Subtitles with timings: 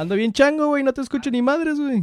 [0.00, 0.82] Ando bien chango, güey.
[0.82, 2.02] No te escucho ni madres, güey.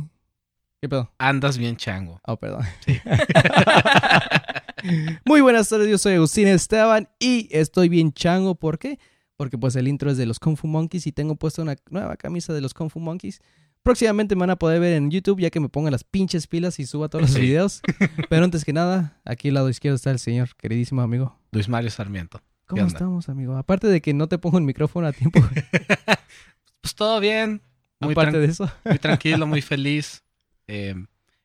[0.79, 1.11] ¿Qué pedo?
[1.18, 2.20] Andas bien chango.
[2.25, 2.64] Oh, perdón.
[5.25, 8.54] Muy buenas tardes, yo soy Agustín Esteban y estoy bien chango.
[8.55, 9.00] ¿Por qué?
[9.36, 12.15] Porque pues el intro es de los Kung Fu Monkeys y tengo puesta una nueva
[12.18, 13.39] camisa de los Kung Fu Monkeys.
[13.82, 16.78] Próximamente me van a poder ver en YouTube ya que me pongan las pinches pilas
[16.79, 17.42] y suba todos los Sí.
[17.42, 17.82] videos.
[18.29, 21.36] Pero antes que nada, aquí al lado izquierdo está el señor queridísimo amigo.
[21.51, 22.42] Luis Mario Sarmiento.
[22.68, 23.57] ¿Cómo estamos, amigo?
[23.57, 25.39] Aparte de que no te pongo el micrófono a tiempo,
[26.82, 27.61] Pues todo bien.
[28.00, 28.69] Muy, aparte de eso.
[28.86, 30.24] muy tranquilo, muy feliz.
[30.68, 30.96] Eh,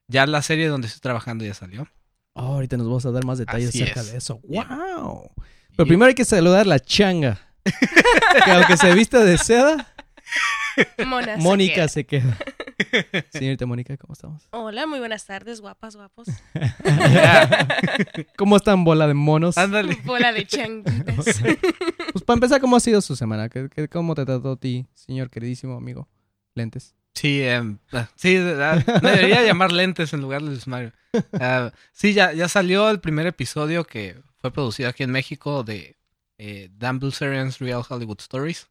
[0.09, 1.89] ya la serie donde estoy trabajando ya salió.
[2.35, 4.13] Oh, ahorita nos vamos a dar más detalles Así acerca es.
[4.13, 4.41] de eso.
[4.45, 5.31] ¡Wow!
[5.77, 7.39] Pero Y- primero hay que saludar a la changa.
[8.45, 9.95] que aunque se viste de seda,
[11.07, 12.37] Mona Mónica se queda.
[12.37, 13.25] se queda.
[13.31, 14.49] Señorita Mónica, ¿cómo estamos?
[14.51, 16.29] Hola, muy buenas tardes, guapas, guapos.
[18.37, 19.57] ¿Cómo están, bola de monos?
[19.59, 19.97] Ándale.
[20.05, 21.41] Bola de changuitas.
[22.13, 23.49] Pues para empezar, ¿cómo ha sido su semana?
[23.49, 26.07] ¿Qué, qué- cómo te trató a ti, señor queridísimo amigo?
[26.55, 26.95] Lentes.
[27.15, 28.37] Sí, em, ah, sí,
[29.03, 30.93] me debería llamar lentes en lugar de Luis Mario.
[31.39, 35.97] Ah, sí, ya, ya salió el primer episodio que fue producido aquí en México de
[36.39, 38.69] eh, Dan Bilzerian's Real Hollywood Stories.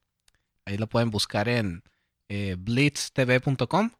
[0.65, 1.83] Ahí lo pueden buscar en
[2.29, 3.91] eh, blitztv.com.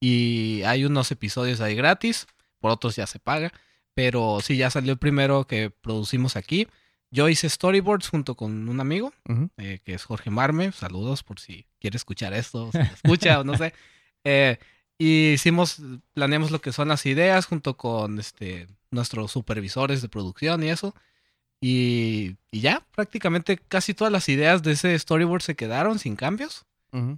[0.00, 2.26] Y hay unos episodios ahí gratis,
[2.58, 3.52] por otros ya se paga.
[3.94, 6.68] Pero sí, ya salió el primero que producimos aquí.
[7.10, 9.12] Yo hice storyboards junto con un amigo,
[9.56, 10.72] eh, que es Jorge Marme.
[10.72, 13.72] Saludos por si quiere escuchar esto, o si escucha o no sé.
[14.28, 14.58] Eh,
[14.98, 15.80] y hicimos,
[16.12, 20.96] planeamos lo que son las ideas junto con este, nuestros supervisores de producción y eso.
[21.60, 26.66] Y, y ya, prácticamente casi todas las ideas de ese storyboard se quedaron sin cambios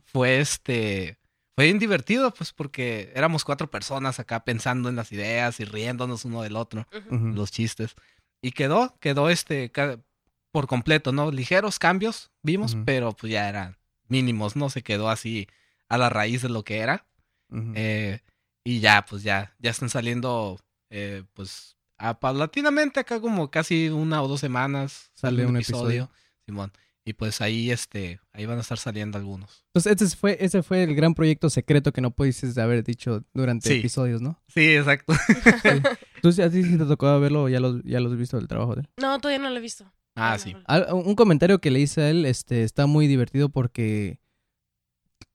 [0.07, 1.19] fue este
[1.55, 6.25] fue bien divertido pues porque éramos cuatro personas acá pensando en las ideas y riéndonos
[6.25, 7.95] uno del otro los chistes
[8.43, 9.73] y quedó quedó este
[10.51, 13.79] por completo no ligeros cambios vimos pero pues ya eran
[14.09, 15.49] mínimos no se quedó así
[15.89, 17.07] a la raíz de lo que era.
[17.51, 18.21] Eh,
[18.63, 20.61] y ya pues ya ya están saliendo
[20.91, 26.11] eh, pues a paulatinamente acá como casi una o dos semanas Sale un episodio.
[26.45, 26.73] Simón
[27.09, 30.83] y pues ahí este ahí van a estar saliendo algunos Entonces, ese fue, ese fue
[30.83, 33.79] el gran proyecto secreto que no pudiste haber dicho durante Sí.
[33.79, 34.41] episodios, ¿no?
[34.49, 35.15] sí exacto
[36.23, 38.49] ¿Tú a ti sí te tocó verlo o ya lo, ya lo has visto el
[38.49, 38.89] trabajo de él?
[39.01, 39.91] No, todavía no lo he visto.
[40.17, 40.53] Ah, sí.
[40.53, 44.19] no Al- Un comentario que le hice a él este, está muy divertido porque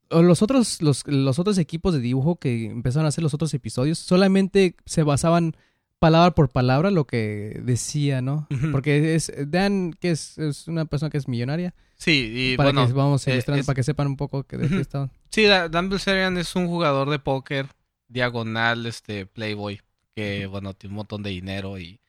[0.09, 3.97] los otros, los, los otros equipos de dibujo que empezaron a hacer los otros episodios
[3.97, 5.55] solamente se basaban
[6.03, 8.47] palabra por palabra lo que decía, ¿no?
[8.71, 12.85] Porque es Dan, que es, es una persona que es millonaria, Sí, y para bueno,
[12.87, 14.81] que vamos eh, ilustrando, es- para que sepan un poco que de qué Ujú.
[14.81, 15.11] estaban.
[15.29, 17.67] sí, Da- Dan Bilzerian es un jugador de póker
[18.09, 19.81] diagonal, este, playboy,
[20.15, 21.99] que, bueno, tiene un montón de dinero y,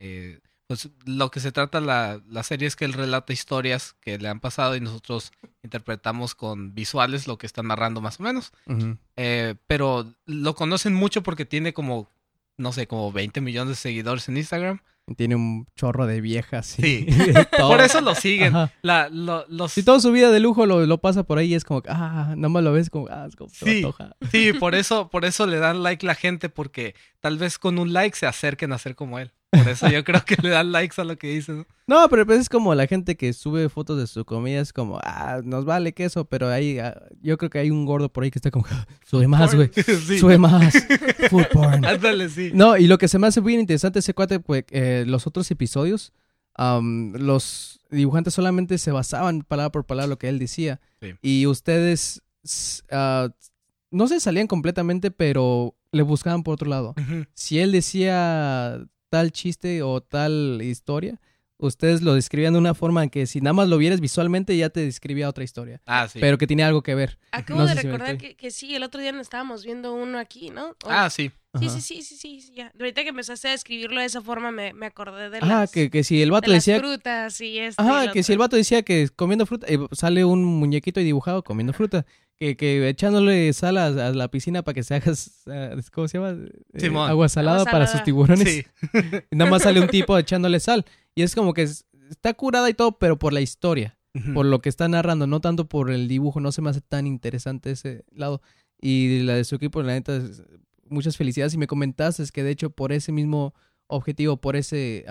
[0.00, 4.18] eh, pues, lo que se trata la, la serie es que él relata historias que
[4.18, 5.30] le han pasado y nosotros
[5.62, 8.52] interpretamos con visuales lo que están narrando más o menos.
[9.16, 12.08] Eh, pero lo conocen mucho porque tiene como,
[12.56, 14.80] no sé, como 20 millones de seguidores en Instagram.
[15.18, 16.64] Tiene un chorro de viejas.
[16.66, 17.06] Sí.
[17.58, 18.54] Por eso lo siguen.
[18.80, 19.72] La, lo- los...
[19.72, 21.90] Si toda su vida de lujo lo, lo pasa por ahí y es como, que,
[21.92, 23.84] ah, nada más lo ves como, ah, es como, Sí.
[24.32, 27.92] Sí, por eso, por eso le dan like la gente, porque tal vez con un
[27.92, 29.32] like se acerquen a ser como él.
[29.56, 31.66] Por eso yo creo que le dan likes a lo que dice, ¿no?
[31.86, 34.98] No, pero pues es como la gente que sube fotos de su comida, es como,
[35.02, 38.30] ah, nos vale queso, pero ahí, ah, yo creo que hay un gordo por ahí
[38.30, 39.70] que está como, "Ah, sube más, güey,
[40.06, 40.18] Sí.
[40.18, 40.74] sube más,
[41.30, 41.84] food porn.
[41.84, 42.50] Ándale, sí.
[42.54, 45.50] No, y lo que se me hace bien interesante ese cuate, pues, eh, los otros
[45.50, 46.12] episodios,
[46.58, 50.80] los dibujantes solamente se basaban palabra por palabra lo que él decía.
[51.00, 51.14] Sí.
[51.22, 52.22] Y ustedes,
[52.90, 53.28] ah,
[53.90, 56.94] no se salían completamente, pero le buscaban por otro lado.
[57.34, 61.20] Si él decía tal chiste o tal historia,
[61.56, 64.70] ustedes lo describían de una forma en que si nada más lo vieras visualmente ya
[64.70, 66.18] te describía otra historia, Ah, sí.
[66.20, 67.16] pero que tiene algo que ver.
[67.30, 70.18] Acabo No de si recordar que, que sí, el otro día nos estábamos viendo uno
[70.18, 70.74] aquí, ¿no?
[70.84, 71.30] Ah, sí.
[71.58, 71.80] Sí, Ajá.
[71.80, 72.72] sí, sí, sí, sí, ya.
[72.78, 75.90] Ahorita que empezaste a describirlo de esa forma me, me acordé de Ajá, las, que,
[75.90, 77.82] que si el de vato las decía frutas y esto.
[77.82, 81.42] Ajá, que si el vato decía que comiendo fruta, eh, sale un muñequito y dibujado
[81.44, 82.04] comiendo fruta.
[82.36, 85.12] Que, que echándole sal a, a la piscina para que se haga,
[85.46, 86.36] eh, ¿cómo se llama?
[86.72, 88.48] Eh, agua salada Agua para sus tiburones.
[88.48, 88.64] Sí.
[89.30, 90.84] Nada más sale un tipo echándole sal.
[91.14, 93.96] Y es como que es- está curada y todo, pero por la historia,
[94.34, 96.40] por lo que está narrando, no tanto por el dibujo.
[96.40, 98.42] No se me hace tan interesante ese lado.
[98.80, 100.42] Y la de su equipo, la neta, es-
[100.88, 101.54] muchas felicidades.
[101.54, 103.54] Y me comentaste es que de hecho por ese mismo
[103.86, 105.04] objetivo, por ese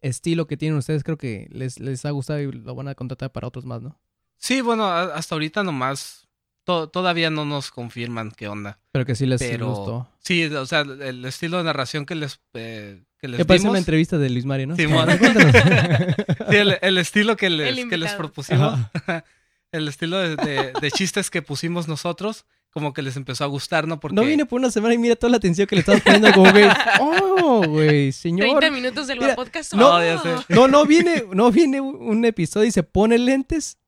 [0.00, 3.32] estilo que tienen ustedes, creo que les, les ha gustado y lo van a contratar
[3.32, 3.98] para otros más, ¿no?
[4.38, 6.28] Sí, bueno, hasta ahorita nomás
[6.64, 8.78] to- todavía no nos confirman qué onda.
[8.92, 10.08] Pero que sí les Pero gustó.
[10.20, 13.64] sí, o sea, el estilo de narración que les, eh, que les dimos.
[13.64, 14.76] una entrevista de Luis Mario, ¿no?
[14.76, 15.08] Simón.
[15.18, 15.54] Cuéntanos.
[16.50, 18.78] Sí, el, el estilo que les, que les propusimos.
[19.72, 23.88] el estilo de, de- de chistes que pusimos nosotros, como que les empezó a gustar,
[23.88, 23.98] ¿no?
[24.00, 26.32] Porque No vine por una semana y mira toda la atención que le estás poniendo
[26.32, 26.64] como güey.
[27.00, 28.58] Oh, güey, señor.
[28.58, 29.72] 30 minutos del Mira, podcast.
[29.74, 30.02] no, ¡Oh!
[30.02, 30.30] ya sé.
[30.48, 33.78] No, no viene, no viene un episodio y se pone lentes.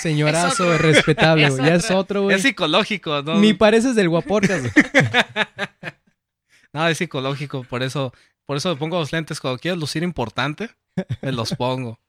[0.00, 1.66] Señorazo, respetable, Es güey.
[1.68, 2.22] Ya es otro.
[2.22, 2.36] güey.
[2.36, 3.34] es psicológico, ¿no?
[3.40, 4.60] Ni pareces del guaporcas.
[4.62, 4.72] güey.
[6.72, 8.14] No, es psicológico, por eso,
[8.46, 9.40] por eso me pongo los lentes.
[9.40, 10.70] Cuando quiero lucir importante,
[11.20, 12.00] me los pongo.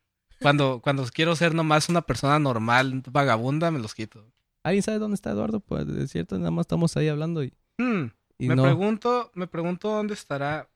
[0.42, 4.26] Cuando, cuando quiero ser nomás una persona normal, vagabunda, me los quito.
[4.64, 5.60] ¿Alguien sabe dónde está Eduardo?
[5.60, 8.06] Pues de cierto, nada más estamos ahí hablando y, Hmm,
[8.38, 10.70] y me no, pregunto, me pregunto dónde estará.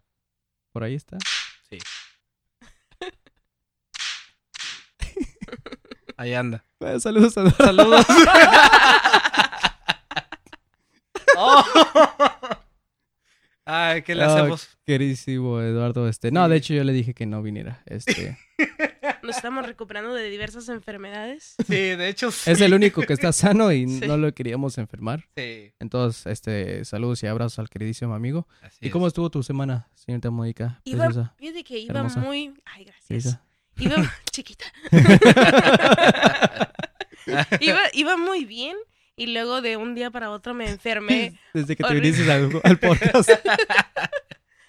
[0.73, 1.17] por ahí está.
[6.17, 6.63] Ahí anda.
[6.79, 7.65] Bueno, saludos a Eduardo.
[7.65, 8.05] Saludos.
[11.39, 11.63] Oh.
[13.63, 14.75] Ay, ¿qué le hacemos?
[14.85, 16.31] Queridísimo Eduardo, este.
[16.31, 16.49] No, Sí.
[16.49, 17.83] de hecho yo le dije que no viniera.
[17.85, 18.39] Este.
[19.27, 21.55] Nos estamos recuperando de diversas enfermedades.
[21.67, 22.49] Sí, de hecho sí.
[22.51, 24.07] es el único que está sano y Sí.
[24.07, 25.27] no lo queríamos enfermar.
[25.35, 28.47] Sí, Entonces, este, saludos y abrazos al queridísimo amigo.
[28.61, 28.91] así ¿Y es.
[28.93, 30.81] cómo estuvo tu semana, señorita Mónica?
[30.85, 32.19] Iba, fíjate que iba hermosa.
[32.21, 32.53] muy...
[32.65, 33.37] Ay, gracias.
[33.77, 33.95] Iba
[34.31, 34.65] chiquita.
[37.59, 38.75] iba, iba muy bien
[39.15, 41.37] y luego de un día para otro me enfermé.
[41.53, 43.29] Desde que te viniste al, al podcast.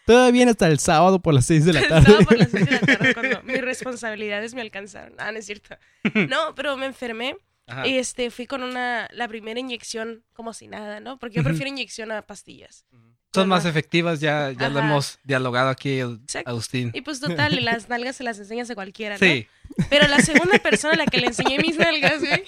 [0.09, 1.99] Todavía bien hasta el sábado por las 6 de la tarde.
[1.99, 5.13] Estaba por las seis de la tarde cuando mis responsabilidades me alcanzaron.
[5.19, 5.77] Ah, no es cierto.
[6.15, 7.87] No, pero me enfermé Ajá.
[7.87, 11.19] y este, fui con una, la primera inyección como si nada, ¿no?
[11.19, 12.87] Porque yo prefiero inyección a pastillas.
[13.35, 16.01] Son más efectivas, ya, ya lo hemos dialogado aquí.
[16.47, 16.91] Agustín.
[16.95, 19.19] Y pues total, las nalgas se las enseñas a cualquiera, ¿no?
[19.19, 19.47] Sí,
[19.91, 22.45] Pero la segunda persona a la que le enseñé mis nalgas, güey,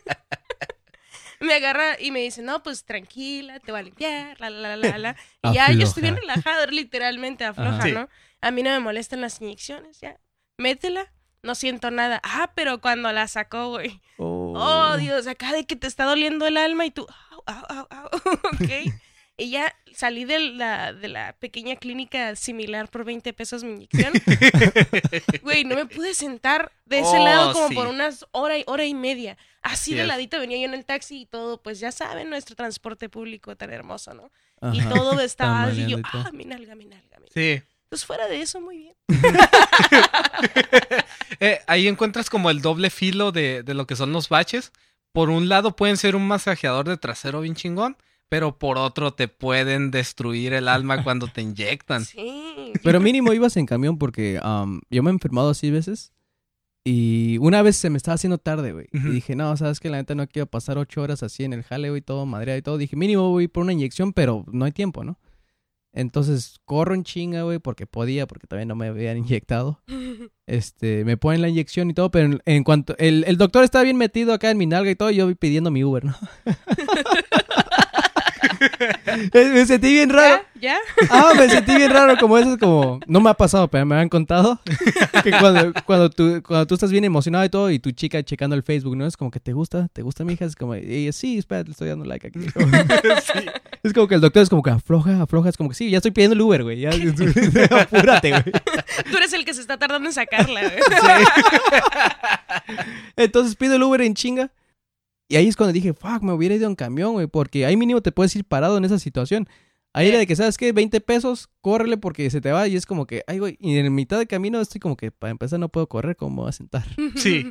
[1.42, 4.98] me agarra y me dice, no, pues tranquila, te va a limpiar, la, la, la,
[4.98, 5.16] la.
[5.42, 7.82] Y ya yo estoy bien relajado, literalmente afloja, Ajá.
[7.82, 7.92] Sí.
[7.92, 8.08] ¿no?
[8.40, 10.18] A mí no me molestan las inyecciones, ya.
[10.58, 11.12] Métela,
[11.42, 12.20] no siento nada.
[12.24, 14.00] Ah, pero cuando la sacó, güey.
[14.18, 14.54] Oh.
[14.56, 17.86] Oh, Dios, acá de que te está doliendo el alma y tú, au, au, au,
[17.90, 18.08] au,
[18.52, 18.92] ok.
[19.50, 24.12] Ya salí de la, de la pequeña clínica similar por 20 pesos mi inyección.
[25.42, 27.74] Güey, no me pude sentar de ese Oh, lado como sí.
[27.74, 29.36] por unas hora y hora y media.
[29.62, 33.08] Así de ladito venía yo en el taxi y todo, pues ya saben, nuestro transporte
[33.08, 34.30] público tan hermoso, ¿no?
[34.72, 36.24] Y Y todo estaba así, yo, y todo.
[36.26, 37.32] ah, mi nalga, mi nalga, mi nalga.
[37.32, 37.62] sí.
[37.88, 38.94] Pues fuera de eso, muy bien.
[41.40, 44.72] Eh, ahí encuentras como el doble filo de, de lo que son los baches.
[45.12, 47.96] Por un lado pueden ser un masajeador de trasero bien chingón,
[48.32, 52.06] pero por otro te pueden destruir el alma cuando te inyectan.
[52.06, 52.72] Sí.
[52.82, 56.14] Pero mínimo ibas en camión porque am, yo me he enfermado así veces.
[56.82, 58.86] Y una vez se me estaba haciendo tarde, güey.
[58.90, 61.62] Y dije, no, sabes que la neta no quiero pasar ocho horas así en el
[61.62, 62.78] jale, güey, todo madreado y todo.
[62.78, 65.18] Dije, mínimo voy por una inyección, pero no hay tiempo, ¿no?
[65.92, 69.82] Entonces corro en chinga, güey, porque podía, porque todavía no me habían inyectado.
[70.44, 72.94] Este, me ponen la inyección y todo, pero en, en cuanto.
[72.98, 75.34] El, el doctor estaba bien metido acá en mi nalga y todo, y yo voy
[75.34, 76.14] pidiendo mi Uber, ¿no?
[79.32, 80.42] me sentí bien raro.
[80.54, 80.74] ¿Ya?
[80.74, 80.78] ¿Ya?
[81.10, 83.00] Ah, me sentí bien raro, como eso es como...
[83.06, 84.60] No me ha pasado, pero me han contado
[85.24, 88.54] que cuando, cuando, tú, cuando tú estás bien emocionado y todo y tu chica checando
[88.54, 89.06] el Facebook, ¿no?
[89.06, 90.76] Es como que te gusta, te gusta mi hija, es como...
[90.76, 92.38] Y ella, sí, espera, le estoy dando like aquí.
[93.82, 95.98] Es como que el doctor es como que afloja, afloja, es como que sí, ya
[95.98, 96.78] estoy pidiendo el Uber, güey.
[96.78, 98.44] Ya, apúrate, güey.
[99.10, 100.74] Tú eres el que se está tardando en sacarla, güey.
[103.16, 104.50] Entonces pido el Uber en chinga.
[105.32, 108.02] Y ahí es cuando dije, fuck, me hubiera ido en camión, güey, porque ahí mínimo
[108.02, 109.48] te puedes ir parado en esa situación.
[109.94, 110.72] Ahí era de que, ¿sabes qué?
[110.72, 112.68] 20 pesos, córrele porque se te va.
[112.68, 115.30] Y es como que, ay, güey, y en mitad de camino estoy como que, para
[115.30, 116.84] empezar, no puedo correr, ¿cómo me voy a sentar?
[117.16, 117.50] Sí.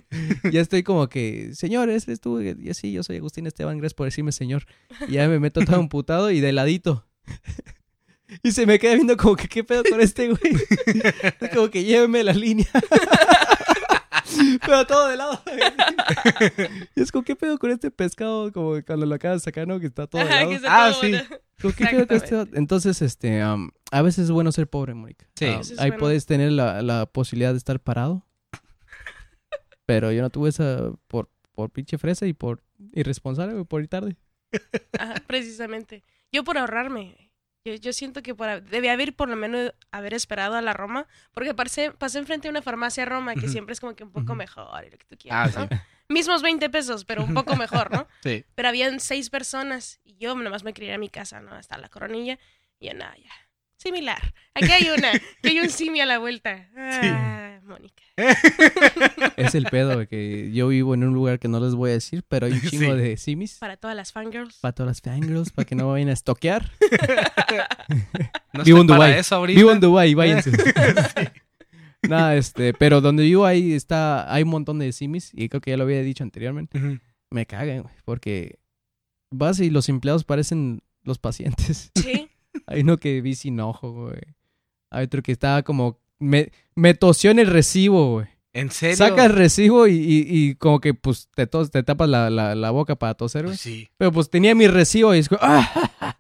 [0.51, 2.39] ya estoy como que, señor, ¿ese eres tú?
[2.39, 4.67] Y yo, sí, yo soy Agustín Esteban, gracias por decirme señor.
[5.07, 7.07] Y ya me meto todo emputado y de ladito.
[8.43, 10.53] y se me queda viendo como que, ¿qué pedo con este, güey?
[11.51, 12.67] como que lléveme la línea.
[14.65, 15.41] Pero todo de lado.
[16.95, 18.51] y es como, ¿qué pedo con este pescado?
[18.51, 19.79] Como cuando lo acabas de sacar, ¿no?
[19.79, 20.51] Que está todo de lado.
[20.67, 21.13] Ah, sí.
[21.61, 22.35] Como, ¿qué pedo con este?
[22.53, 25.27] Entonces, este, a veces es bueno ser pobre, Mónica.
[25.35, 25.45] Sí.
[25.45, 25.97] Ahí bueno.
[25.97, 28.25] puedes tener la, la posibilidad de estar parado.
[29.85, 34.17] Pero yo no tuve esa por, por pinche fresa y por irresponsable, por ir tarde.
[35.00, 36.03] Ajá, precisamente.
[36.31, 37.30] Yo por ahorrarme.
[37.63, 41.07] Yo, yo siento que por, debía haber por lo menos haber esperado a la Roma,
[41.31, 44.33] porque pasé, pasé enfrente de una farmacia Roma que siempre es como que un poco
[44.33, 45.69] mejor y lo que tú Ah, quieras, ¿no?
[46.09, 48.07] Mismos 20 pesos, pero un poco mejor, ¿no?
[48.23, 48.43] Sí.
[48.55, 51.53] Pero habían seis personas y yo nomás me quería ir a mi casa, ¿no?
[51.53, 52.39] Hasta la coronilla.
[52.79, 53.31] Y yo, nada, ya.
[53.81, 54.33] Similar.
[54.53, 55.11] Aquí hay una,
[55.41, 56.69] que hay un simi a la vuelta.
[56.77, 58.03] Ah, Mónica.
[59.38, 62.23] Es el pedo, que yo vivo en un lugar que no les voy a decir,
[62.27, 63.01] pero hay un chingo Sí.
[63.01, 63.57] de simis.
[63.59, 64.57] Para todas las fangirls.
[64.59, 66.69] Para todas las fangirls, para que no vayan a estoquear.
[68.53, 69.57] No Vivo en eso ahorita.
[69.57, 70.51] Vivo en Dubai, váyanse.
[72.03, 75.71] Nada, este, pero donde vivo ahí está, hay un montón de simis, y creo que
[75.71, 77.00] ya lo había dicho anteriormente.
[77.29, 78.59] Me cagan, güey, porque
[79.31, 81.91] vas y los empleados parecen los pacientes.
[81.95, 82.27] Sí.
[82.67, 84.22] Hay uno que vi sin ojo, güey.
[84.89, 86.00] Hay otro que estaba como...
[86.20, 88.27] Me, me tosió en el recibo, güey.
[88.53, 88.98] ¿En serio?
[88.98, 92.53] Saca el recibo y, y, y como que pues te, tos- te tapas la, la,
[92.53, 93.53] la boca para toser, güey.
[93.53, 93.89] Pues sí.
[93.98, 95.39] Pero pues tenía mi recibo y es como...
[95.41, 96.17] ¡Ah!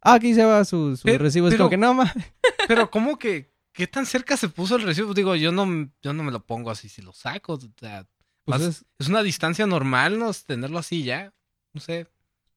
[0.00, 1.48] Aquí se va su, su Pero- recibo.
[1.48, 2.12] Es pero- como que no, ma.
[2.68, 5.12] Pero ¿cómo que qué tan cerca se puso el recibo?
[5.14, 8.06] Digo, yo no yo no me lo pongo así si lo saco, o sea,
[8.44, 11.32] Pues más- es- es una distancia normal, no tenerlo así ya.
[11.74, 12.06] No sé.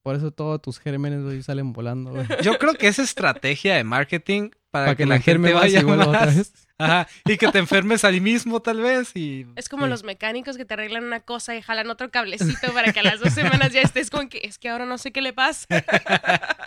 [0.02, 2.26] Por eso todos tus gérmenes, güey, salen volando, güey.
[2.42, 5.80] Yo creo que es estrategia de marketing para, Para que, que la gente más vaya
[5.80, 6.36] y vuelva otra más.
[6.36, 6.52] vez.
[6.78, 9.90] Ajá, y que te enfermes ahí mismo tal vez y Es como Sí.
[9.90, 13.20] los mecánicos que te arreglan una cosa y jalan otro cablecito para que a las
[13.20, 15.66] dos semanas ya estés con que es que ahora no sé qué le pasa.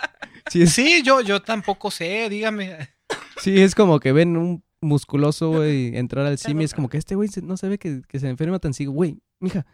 [0.50, 2.88] Sí, Sí, yo yo tampoco sé, dígame.
[3.38, 6.62] sí, es como que ven un musculoso, güey, entrar al cine.
[6.64, 8.92] Es como que este güey se- no se ve que, que se enferma tan sigo.
[8.92, 9.66] Güey, mija,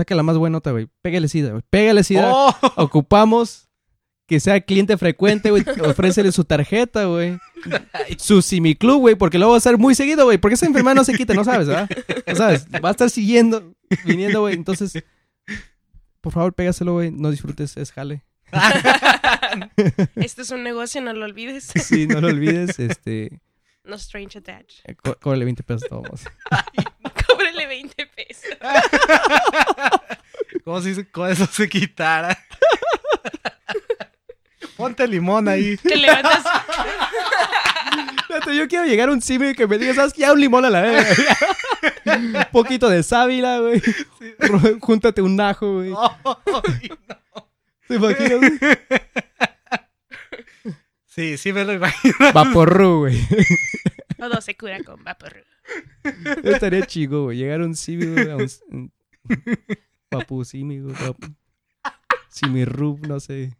[0.00, 0.88] saca la más buena nota, güey.
[1.02, 1.62] Pégale sida, güey.
[1.70, 2.30] Pégale sida.
[2.32, 3.68] Oh, Ocupamos
[4.26, 5.64] que sea cliente frecuente, güey.
[5.84, 7.38] Ofrécele su tarjeta, güey.
[8.18, 10.38] Su simiclub, güey, porque lo va a hacer muy seguido, güey.
[10.38, 11.88] Porque esa enfermedad no se quita, no sabes, ¿verdad?
[12.26, 12.66] No sabes.
[12.84, 14.54] Va a estar siguiendo, viniendo, güey.
[14.54, 14.92] Entonces,
[16.20, 17.10] por favor, pégaselo, güey.
[17.10, 18.22] No disfrutes, es jale.
[20.16, 21.72] Esto es un negocio, no lo olvides.
[21.82, 23.40] Sí, no lo olvides, este...
[23.84, 24.74] No strange attach.
[24.84, 26.22] eh, có- Cóbrale 20 pesos a todos.
[27.70, 28.56] Cóbrele 20 pesos.
[30.64, 32.36] como si con eso se quitara.
[34.76, 35.76] Ponte limón ahí.
[35.76, 36.42] Te levantas.
[38.54, 40.22] Yo quiero llegar a un cine que me diga, ¿sabes qué?
[40.22, 41.18] Ya un limón a la vez.
[42.06, 43.82] un poquito de sábila, güey.
[44.80, 45.90] Júntate un ajo, güey.
[45.90, 46.18] No.
[47.86, 48.52] ¿Te imaginas?
[51.06, 52.14] Sí, sí me lo imagino.
[52.32, 53.20] Vaporru, güey.
[54.16, 55.44] Todo se cura con vapor.
[56.44, 57.38] Estaría chido, güey.
[57.38, 58.30] Llegar a un simi, güey.
[58.30, 58.92] A un, un-
[60.08, 60.94] papu simi, güey.
[60.94, 61.28] Papu.
[62.28, 63.56] Simi rub, no sé.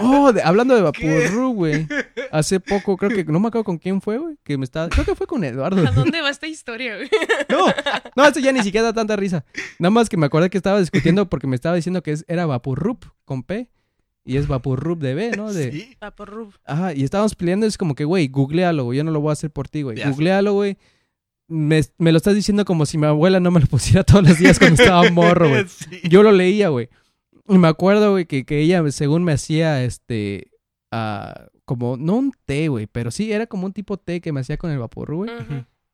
[0.00, 1.86] Oh, de- hablando de Vaporru, güey.
[2.30, 4.36] Hace poco, creo que, no me acuerdo con quién fue, güey.
[4.44, 5.86] Que me estaba, creo que fue con Eduardo.
[5.86, 7.08] ¿A dónde va esta historia, güey?
[7.48, 7.66] No,
[8.16, 9.44] no, esto ya ni siquiera da tanta risa.
[9.78, 12.44] Nada más que me acordé que estaba discutiendo porque me estaba diciendo que es, era
[12.44, 13.70] Vaporrup con P.
[14.24, 15.52] Y es Vaporrup de B, ¿no?
[15.52, 15.96] De, Sí.
[16.00, 17.66] Vapor Ajá, y estábamos peleando.
[17.66, 18.98] Es como que, güey, googlealo, güey.
[18.98, 19.98] Yo no lo voy a hacer por ti, güey.
[19.98, 20.08] Sé.
[20.08, 20.76] Googlealo, güey.
[21.46, 24.38] Me, me lo estás diciendo como si mi abuela no me lo pusiera todos los
[24.38, 25.66] días cuando estaba morro, güey.
[25.68, 26.00] Sí.
[26.08, 26.88] Yo lo leía, güey.
[27.46, 30.50] Y me acuerdo, güey, que, que ella, según me hacía, este,
[30.90, 34.40] ah, como, no un té, güey, pero sí, era como un tipo té que me
[34.40, 35.30] hacía con el vapor, güey.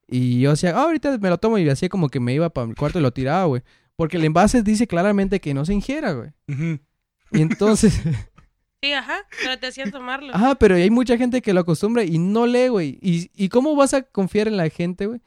[0.06, 2.68] Y yo hacía, ah, ahorita me lo tomo y hacía como que me iba para
[2.68, 3.62] mi cuarto y lo tiraba, güey.
[3.96, 6.30] Porque el envase dice claramente que no se ingiera, güey.
[6.48, 6.78] Ujú.
[7.32, 8.00] Y entonces,
[8.82, 9.18] Sí, ajá.
[9.42, 10.34] Pero te hacían tomarlo.
[10.34, 12.98] ajá, pero hay mucha gente que lo acostumbra y no lee, güey.
[13.02, 15.20] ¿Y, ¿Y cómo vas a confiar en la gente, güey?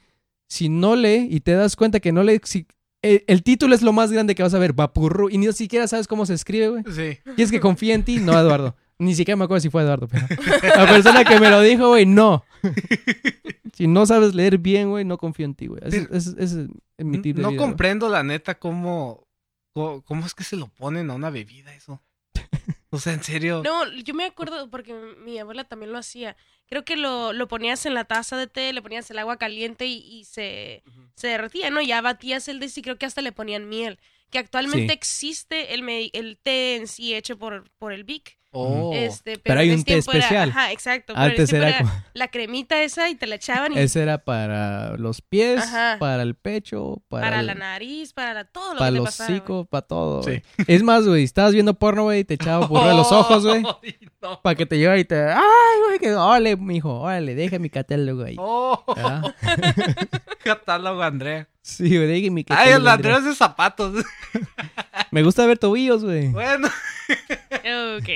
[0.48, 2.66] Si no lee y te das cuenta que no lee, si-
[3.04, 5.88] el, el título es lo más grande que vas a ver, Vapurru, y ni siquiera
[5.88, 6.84] sabes cómo se escribe, güey.
[6.92, 7.20] Sí.
[7.38, 8.76] Y es que confía en ti, no, Eduardo.
[9.00, 10.26] Ni siquiera me acuerdo si fue Eduardo, pero
[10.76, 12.46] la persona que me lo dijo, güey, no.
[13.74, 15.82] Si no sabes leer bien, güey, no confío en ti, güey.
[15.84, 16.08] Ese,
[16.38, 16.56] es
[17.00, 19.23] mi tip de No vida, comprendo la neta cómo,
[19.74, 22.02] cómo cómo es que se lo ponen a una bebida eso.
[22.92, 23.62] O sea, en serio.
[23.64, 26.38] No, yo me acuerdo porque mi abuela también lo hacía.
[26.68, 29.88] Creo que lo, lo ponías en la taza de té, le ponías el agua caliente
[29.88, 30.84] y, y se,
[31.16, 31.82] se derretía, ¿no?
[31.82, 34.00] Ya batías el de sí, creo que hasta le ponían miel.
[34.30, 34.98] Que actualmente Sí.
[34.98, 38.38] existe el, me- el té en sí hecho por, por el Vic.
[38.56, 38.92] Oh.
[38.94, 40.50] Este, pero, Pero hay un té era- especial.
[40.52, 41.14] ajá, exacto.
[41.16, 41.92] Antes era como...
[42.14, 45.98] la cremita esa y te la echaban y Ese era para los pies, Ajá.
[46.00, 49.04] para el pecho, para, para el- la nariz, para la- todo lo para que te
[49.04, 50.42] los hocicos, para todo, Sí.
[50.68, 53.64] Es más, güey, estabas viendo porno, güey, y te echaba burro de los ojos, güey.
[54.22, 54.42] No.
[54.42, 55.16] Para que te llevara y te...
[55.22, 55.42] ¡Ay,
[55.88, 56.00] güey!
[56.00, 56.14] Que...
[56.14, 57.00] ¡Órale, mijo!
[57.02, 58.36] ¡Órale, deja mi catálogo ahí!
[58.40, 59.36] Oh, ¿verdad?
[60.44, 61.48] catálogo Andrea.
[61.66, 64.04] Sí, güey, deja mi Ay, el Andrea es de zapatos.
[65.12, 66.28] Me gusta ver tobillos, güey.
[66.28, 66.68] Bueno.
[66.68, 68.10] Ok.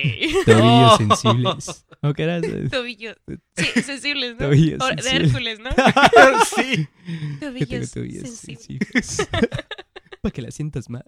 [0.45, 0.97] Tobillos Oh.
[0.97, 1.85] sensibles.
[2.01, 2.41] ¿No que eras?
[2.69, 3.15] Tobillos.
[3.55, 4.47] Sí, sensibles, ¿no?
[4.47, 5.33] Tobillos O- de sensibles.
[5.33, 5.69] Hércules, ¿no?
[6.55, 6.87] sí.
[7.05, 9.05] Que tengo Tobillos tobillos sensibles.
[9.05, 9.27] sensibles.
[10.21, 11.03] Para que la sientas más.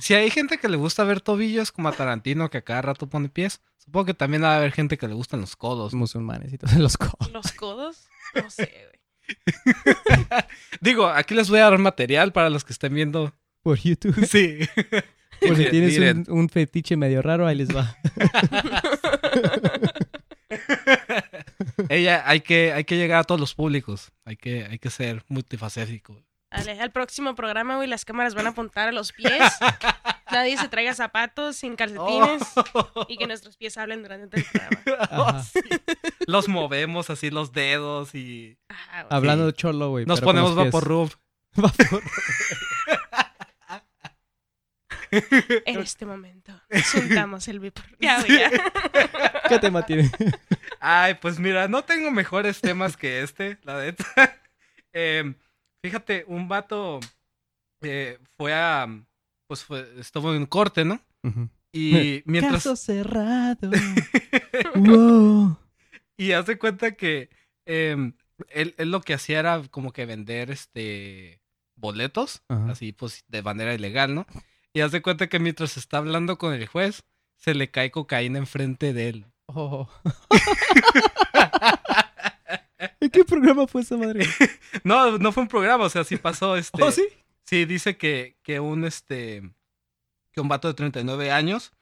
[0.00, 3.08] Si hay gente que le gusta ver tobillos como a Tarantino que a cada rato
[3.08, 5.94] pone pies, supongo que también va a haber gente que le gustan los codos.
[5.94, 7.30] Musulmanes y todos los codos.
[7.32, 8.08] ¿Los codos?
[8.34, 9.03] No sé, güey.
[10.80, 13.34] Digo, aquí les voy a dar material para los que estén viendo.
[13.62, 14.26] Por YouTube.
[14.26, 14.58] Sí.
[15.40, 17.96] Por si tienes un, un fetiche medio raro, ahí les va.
[21.88, 24.12] Ella, hay que, hay que llegar a todos los públicos.
[24.24, 26.22] Hay que, hay que ser multifacético.
[26.56, 29.32] Dale, al próximo programa, güey, las cámaras van a apuntar a los pies.
[30.30, 32.42] Nadie se traiga zapatos sin calcetines.
[32.74, 33.06] Oh.
[33.08, 34.80] Y que nuestros pies hablen durante el programa.
[35.10, 35.42] Ajá.
[35.42, 35.60] Sí.
[36.26, 39.16] Los movemos así los dedos y Ajá, güey.
[39.16, 40.06] Hablando de cholo, güey.
[40.06, 40.72] nos ponemos pies.
[40.72, 41.18] vapor.
[45.66, 46.52] En este momento,
[46.92, 47.84] juntamos el vapor.
[48.00, 48.50] Ya, güey, ya.
[49.48, 50.10] ¿Qué tema tiene?
[50.80, 54.04] Ay, pues mira, no tengo mejores temas que este, la neta.
[54.92, 55.36] Em,
[55.84, 56.98] fíjate, un vato
[57.82, 58.88] eh, fue a.
[59.46, 60.98] Pues fue, estuvo en corte, ¿no?
[61.72, 62.64] Y mientras.
[62.64, 63.70] Caso cerrado.
[64.76, 65.58] wow.
[66.16, 67.28] Y hace cuenta que
[67.66, 68.14] em,
[68.48, 71.42] él, él lo que hacía era como que vender este
[71.76, 74.26] boletos, así pues de manera ilegal, ¿no?
[74.72, 77.02] Y hace cuenta que mientras está hablando con el juez,
[77.36, 79.26] se le cae cocaína enfrente de él.
[79.46, 79.86] Oh.
[83.04, 84.24] ¿En qué programa fue esa madre?
[84.84, 86.82] No, no fue un programa, o sea, sí pasó este.
[86.82, 87.06] ¿Oh, sí?
[87.44, 89.42] Sí, dice que, que un este
[90.32, 91.72] que un vato de 39 años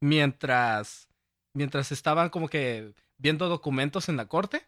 [0.00, 1.08] mientras
[1.54, 4.62] mientras estaban como que viendo documentos en la corte,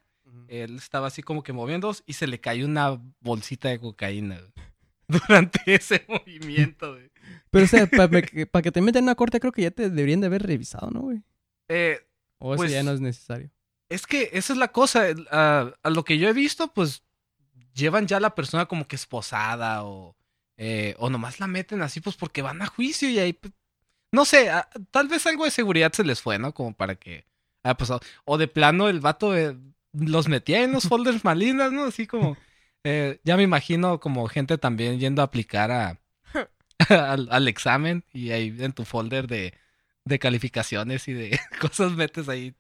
[0.49, 4.41] él estaba así como que moviéndose y se le cayó una bolsita de cocaína
[5.09, 6.93] durante ese movimiento.
[6.93, 7.11] güey.
[7.51, 10.21] Pero, o sea, para que te metan en una corte, creo que ya te deberían
[10.21, 11.23] de haber revisado, ¿no, güey?
[11.69, 11.99] Eh,
[12.39, 13.51] O eso Pues- ya no es necesario.
[13.89, 17.03] Es que esa es la cosa, el- a, lo que yo he visto, pues
[17.75, 20.17] llevan ya a la persona como que esposada o
[20.57, 23.53] eh, o nomás la meten así pues porque van a juicio y ahí pues,
[24.13, 26.55] no sé, a- tal vez algo de seguridad se les fue, ¿no?
[26.55, 27.27] Como para que
[27.65, 28.01] haya pasado.
[28.25, 29.57] O de plano el vato eh,
[29.93, 31.85] los metía en los folders malinas, ¿no?
[31.85, 32.37] Así como
[32.85, 36.01] eh, ya me imagino como gente también yendo a aplicar a,
[36.89, 39.55] al, al examen y ahí en tu folder de,
[40.05, 42.55] de calificaciones y de cosas metes ahí.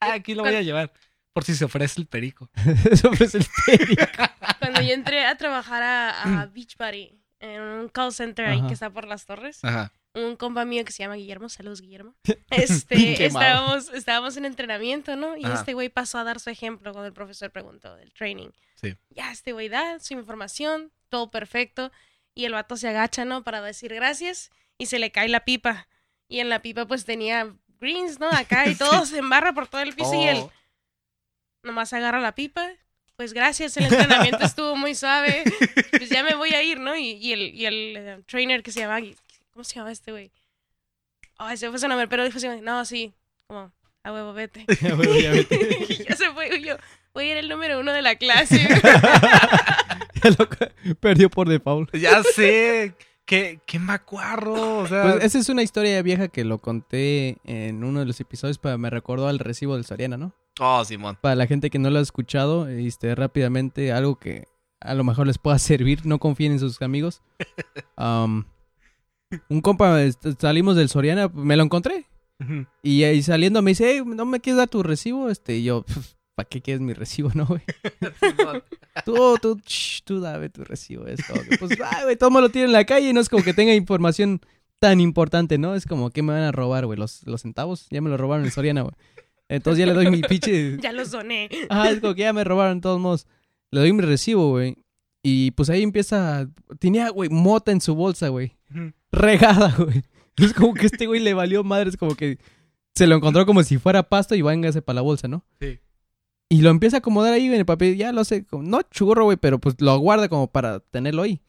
[0.00, 0.92] Ah, aquí lo voy a llevar.
[1.32, 2.50] Por si se ofrece el perico.
[2.90, 4.02] Eso es el perico.
[4.58, 8.68] Cuando yo entré a trabajar a, a Beachbody, en un call center ahí Ajá.
[8.68, 9.92] que está por las torres, Ajá.
[10.14, 12.14] un compa mío que se llama Guillermo, saludos Guillermo,
[12.50, 15.36] este, estábamos, estábamos en entrenamiento, ¿no?
[15.36, 15.54] Y Ajá.
[15.54, 18.50] este güey pasó a dar su ejemplo cuando el profesor preguntó del training.
[18.74, 18.96] Sí.
[19.10, 21.90] Ya este güey da su información, todo perfecto,
[22.34, 23.42] y el vato se agacha, ¿no?
[23.42, 25.88] Para decir gracias, y se le cae la pipa.
[26.28, 28.28] Y en la pipa pues tenía greens, ¿no?
[28.30, 30.52] Acá y todo se embarra por todo el piso y él Oh,
[31.62, 32.68] nomás agarra la pipa.
[33.16, 35.44] Pues gracias, el entrenamiento estuvo muy suave.
[35.90, 36.96] Pues ya me voy a ir, ¿no?
[36.96, 39.00] Y, y el, y el eh, trainer que se llama.
[39.52, 40.30] ¿Cómo se llama este güey?
[41.36, 43.12] Ay, se fue su nombre, pero dijo así, no, sí,
[43.46, 43.70] como,
[44.04, 44.64] a huevo, vete.
[44.80, 45.86] Ya, güey, ya vete.
[45.88, 46.76] y ya se fue, y yo,
[47.12, 48.66] voy a ir el número uno de la clase.
[50.22, 51.94] Ya lo ca- perdió por default.
[51.96, 52.94] ya sé.
[53.30, 54.78] Qué, qué macuarro.
[54.78, 58.20] O sea, Pues esa es una historia vieja que lo conté en uno de los
[58.20, 60.34] episodios, pero me recordó al recibo del Soriana, ¿no?
[60.58, 61.16] Oh, Simón.
[61.20, 64.48] Para la gente que no lo ha escuchado, este, rápidamente, algo que
[64.80, 67.22] a lo mejor les pueda servir, no confíen en sus amigos.
[67.94, 68.46] Am,
[69.48, 69.96] un compa,
[70.40, 72.06] salimos del Soriana, me lo encontré.
[72.82, 75.30] Y ahí saliendo me dice, hey, ¿no me quieres dar tu recibo?
[75.30, 75.84] Este, y yo,
[76.40, 77.60] ¿para qué quieres mi recibo, no, güey?
[79.04, 81.06] Tú, tú, shh, tú dame tu recibo.
[81.06, 83.20] Es como que, pues, ay, güey, todo me lo tiene en la calle y no
[83.20, 84.40] es como que tenga información
[84.78, 85.74] tan importante, ¿no?
[85.74, 87.88] Es como que me van a robar, güey, los, los centavos.
[87.90, 88.94] Ya me lo robaron en Soriana, güey.
[89.50, 90.78] Entonces ya le doy mi pinche...
[90.80, 91.50] ya los doné.
[91.68, 93.26] Ajá, es como que ya me robaron de todos modos.
[93.70, 94.76] Le doy mi recibo, güey.
[95.22, 96.48] Y pues ahí empieza...
[96.78, 98.56] Tenía, güey, mota en su bolsa, güey.
[99.12, 100.02] Regada, güey.
[100.36, 101.90] Es como que este güey le valió madre.
[101.90, 102.38] Es como que
[102.94, 105.44] se lo encontró como si fuera pasto y vángase para la bolsa, ¿no?
[105.60, 105.78] Sí.
[106.52, 107.96] Y lo empieza a acomodar ahí en el papel.
[107.96, 111.40] Ya lo sé, como, no churro, güey, pero pues lo guarda como para tenerlo ahí.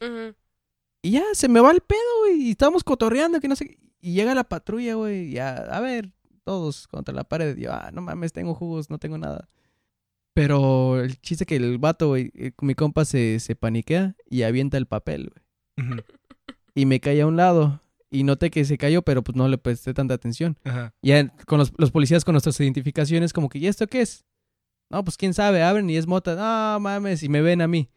[1.01, 2.43] Y ya se me va el pedo, güey.
[2.43, 3.65] Y estábamos cotorreando, que no sé.
[3.67, 3.79] qué.
[3.99, 5.29] Y llega la patrulla, güey.
[5.29, 6.11] Y ya, a ver,
[6.43, 7.57] todos contra la pared.
[7.57, 9.49] Y yo, ah, no mames, tengo jugos, no tengo nada.
[10.35, 14.77] Pero el chiste que el vato, güey, eh, mi compa se, se paniquea y avienta
[14.77, 15.87] el papel, güey.
[15.89, 16.01] Ujú.
[16.73, 17.81] Y me cae a un lado.
[18.09, 20.57] Y noté que se cayó, pero pues no le presté tanta atención.
[20.63, 20.93] Ajá.
[21.01, 24.23] Ya con los, los policías con nuestras identificaciones, como que, ¿y esto qué es?
[24.91, 26.35] No, pues quién sabe, abren y es mota.
[26.35, 27.89] No mames, y me ven a mí.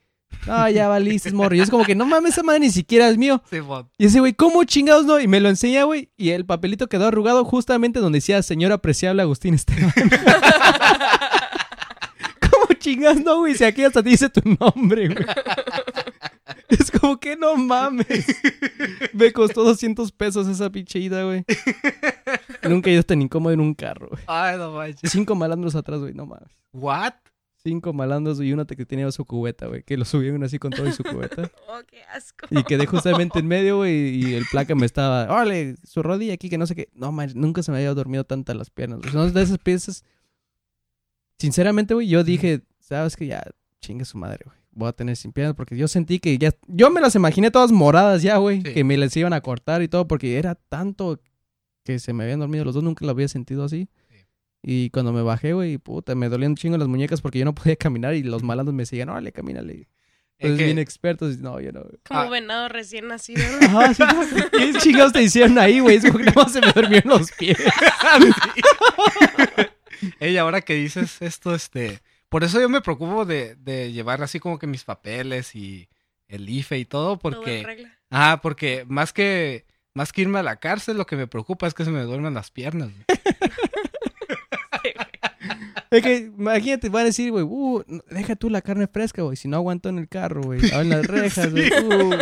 [0.47, 1.55] No, ya valiste, morro.
[1.55, 3.43] Y es como que, no mames, esa madre ni siquiera es mío.
[3.51, 3.89] Simón.
[3.99, 5.19] Y ese güey, ¿cómo chingados no?
[5.21, 6.11] Y me lo enseña, güey.
[6.17, 9.93] Y el papelito quedó arrugado justamente donde decía señor apreciable Agustín Esteban.
[12.41, 13.55] ¿Cómo chingados no, güey?
[13.55, 15.27] Si aquí hasta te dice tu nombre, güey.
[16.81, 18.27] Es como que no mames.
[19.13, 21.45] Me costó 200 pesos esa pinche ida, güey.
[22.69, 24.23] Nunca he ido tan incómodo en un carro, güey.
[24.27, 25.11] Ay, no manches.
[25.11, 26.49] Cinco malandros atrás, güey, no mames.
[26.73, 27.15] ¿What?
[27.63, 29.83] Cinco malandros y uno que tenía su cubeta, güey.
[29.83, 31.51] Que lo subieron así con todo y su cubeta.
[31.69, 32.47] Oh, qué asco.
[32.51, 36.51] Y quedé justamente en medio, güey, y el placa me estaba, órale, su rodilla aquí,
[36.51, 36.89] que no sé qué.
[36.93, 39.01] No, man, nunca se me había dormido tantas las piernas.
[39.01, 39.31] güey.
[39.31, 40.05] De esas piezas.
[41.39, 43.43] Sinceramente, güey, yo dije, sabes que ya,
[43.81, 44.64] chingue su madre, güey.
[44.75, 46.53] Voy a tener sin piernas porque yo sentí que ya.
[46.67, 48.63] Yo me las imaginé todas moradas ya, güey.
[48.63, 48.75] Sí.
[48.75, 51.21] Que me las iban a cortar y todo porque era tanto
[51.85, 52.83] que se me habían dormido los dos.
[52.85, 53.89] Nunca lo había sentido así.
[54.11, 54.17] Sí.
[54.63, 57.55] Y cuando me bajé, güey, puta, me dolían un chingo las muñecas porque yo no
[57.55, 59.89] podía caminar y los malandros me decían, órale, camínale.
[60.39, 61.39] Entonces, que- bien expertos.
[61.39, 61.83] No, yo no.
[62.09, 62.29] Como Ah.
[62.29, 63.41] venado recién nacido.
[63.71, 63.79] ¿no?
[63.81, 65.97] Ajá, sí, no, ¿Qué chingados te hicieron ahí, güey?
[65.97, 67.57] Es como que nada más se me durmieron los pies.
[70.21, 72.01] Ey, ahora que dices esto, este.
[72.35, 75.89] Por eso yo me preocupo de, de llevar así como que mis papeles y
[76.27, 77.63] el IFE y todo, Todo en porque.
[77.63, 77.97] regla.
[78.11, 79.67] Ah, porque más que.
[79.95, 82.35] Más que irme a la cárcel, lo que me preocupa es que se me duerman
[82.35, 82.91] las piernas.
[82.91, 83.05] güey.
[85.93, 89.37] Es que, imagínate, van a decir, güey, uh, deja tú la carne fresca, güey.
[89.37, 90.59] Si no aguanto en el carro, güey.
[90.73, 91.71] Abren las rejas, güey.
[91.85, 92.19] Uh,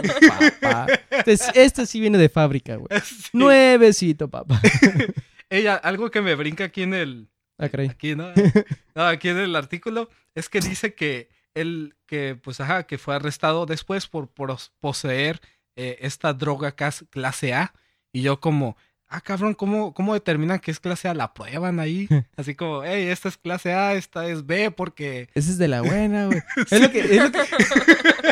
[0.60, 0.88] papá.
[1.08, 2.88] Entonces, esto sí viene de fábrica, güey.
[3.02, 3.30] Sí.
[3.32, 4.60] Nuevecito, papá.
[5.48, 7.28] Ella, algo que me brinca aquí en el.
[7.64, 7.88] Ah, caray.
[7.88, 8.32] Aquí, ¿no?
[8.94, 13.14] No, aquí en el artículo es que dice que él, que pues ajá, que fue
[13.14, 15.40] arrestado después por, por poseer
[15.76, 17.72] eh, esta droga clase A.
[18.12, 18.76] Y yo como,
[19.08, 21.14] ah, cabrón, ¿cómo, ¿cómo determinan que es clase A?
[21.14, 22.08] ¿La prueban ahí?
[22.36, 25.28] Así como, hey, esta es clase A, esta es B, porque...
[25.34, 26.42] Esa es de la buena, güey.
[26.70, 27.40] Es, lo que, es, lo que,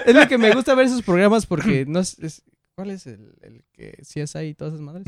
[0.06, 2.18] es lo que me gusta ver esos programas porque no es...
[2.18, 2.42] es-
[2.76, 5.04] ¿Cuál es el, el que sí es ahí todas esas madres?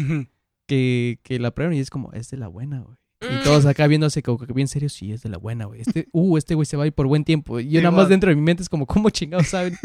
[0.66, 2.98] Que, que la prueban y es como, es de la buena, güey.
[3.22, 3.42] Y Mm.
[3.44, 5.80] todos acá viéndose como que bien serios, sí, es de la buena, güey.
[5.82, 7.60] Este, uh, este güey se va a ir por buen tiempo.
[7.60, 9.76] Y yo Sí, nada más dentro de mi mente es como, ¿cómo chingados saben?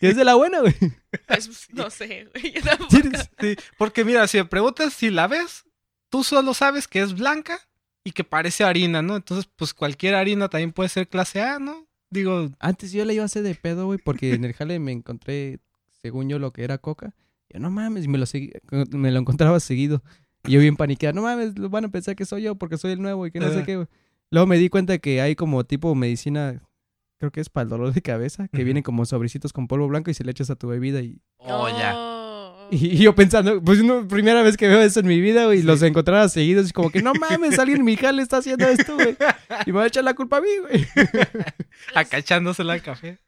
[0.00, 0.74] que es de la buena, güey.
[1.26, 2.52] Pues, no sé, güey.
[2.54, 2.88] Yo tampoco.
[2.90, 5.64] ¿Tienes- Sí, porque mira, si me preguntas si la ves,
[6.10, 7.58] tú solo sabes que es blanca
[8.04, 9.16] y que parece harina, ¿no?
[9.16, 11.86] Entonces, pues cualquier harina también puede ser clase A, ¿no?
[12.10, 14.92] Digo, Antes yo la iba a hacer de pedo, güey, porque en el jale me
[14.92, 15.58] encontré,
[16.02, 17.14] según yo, lo que era coca.
[17.52, 18.52] Yo, no mames, y me lo, segui-
[18.90, 20.02] me lo encontraba seguido.
[20.46, 23.02] Y yo bien paniqueado, no mames, van a pensar que soy yo porque soy el
[23.02, 23.88] nuevo y que no sé qué, güey.
[24.30, 26.62] Luego me di cuenta que hay como tipo medicina,
[27.18, 28.64] creo que es para el dolor de cabeza, que Ujú.
[28.64, 31.20] vienen como sobrecitos con polvo blanco y se le echas a tu bebida y...
[31.38, 31.92] oh, ya.
[31.96, 32.20] Oh.
[32.72, 35.62] Y yo pensando, pues no, primera vez que veo eso en mi vida, güey, y
[35.62, 38.94] los encontraba seguidos y como que no mames, alguien en mi jale está haciendo esto,
[38.94, 39.16] güey.
[39.66, 40.86] Y me va a echar la culpa a mí, güey.
[41.96, 43.18] Acá echándosela al café.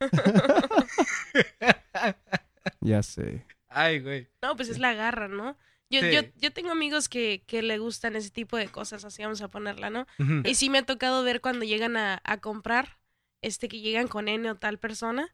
[2.81, 3.45] Ya sé.
[3.69, 4.29] Ay, güey.
[4.43, 5.57] No, pues es la garra, ¿no?
[5.93, 6.11] Yo, Sí.
[6.11, 9.49] yo, yo tengo amigos que, que le gustan ese tipo de cosas, así vamos a
[9.49, 10.07] ponerla, ¿no?
[10.45, 12.99] Y sí me ha tocado ver cuando llegan a, a comprar,
[13.43, 15.29] este, que llegan con N o tal persona,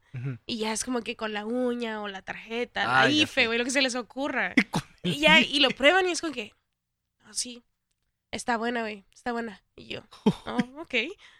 [0.45, 3.57] y ya es como que con la uña o la tarjeta, Ah, la IFE, güey,
[3.57, 4.53] lo que se les ocurra.
[5.01, 6.51] Y ya, y lo prueban y es como que,
[7.23, 7.63] ah, sí,
[8.31, 9.63] está buena, güey, está buena.
[9.77, 10.01] Y yo,
[10.45, 10.93] oh, ok.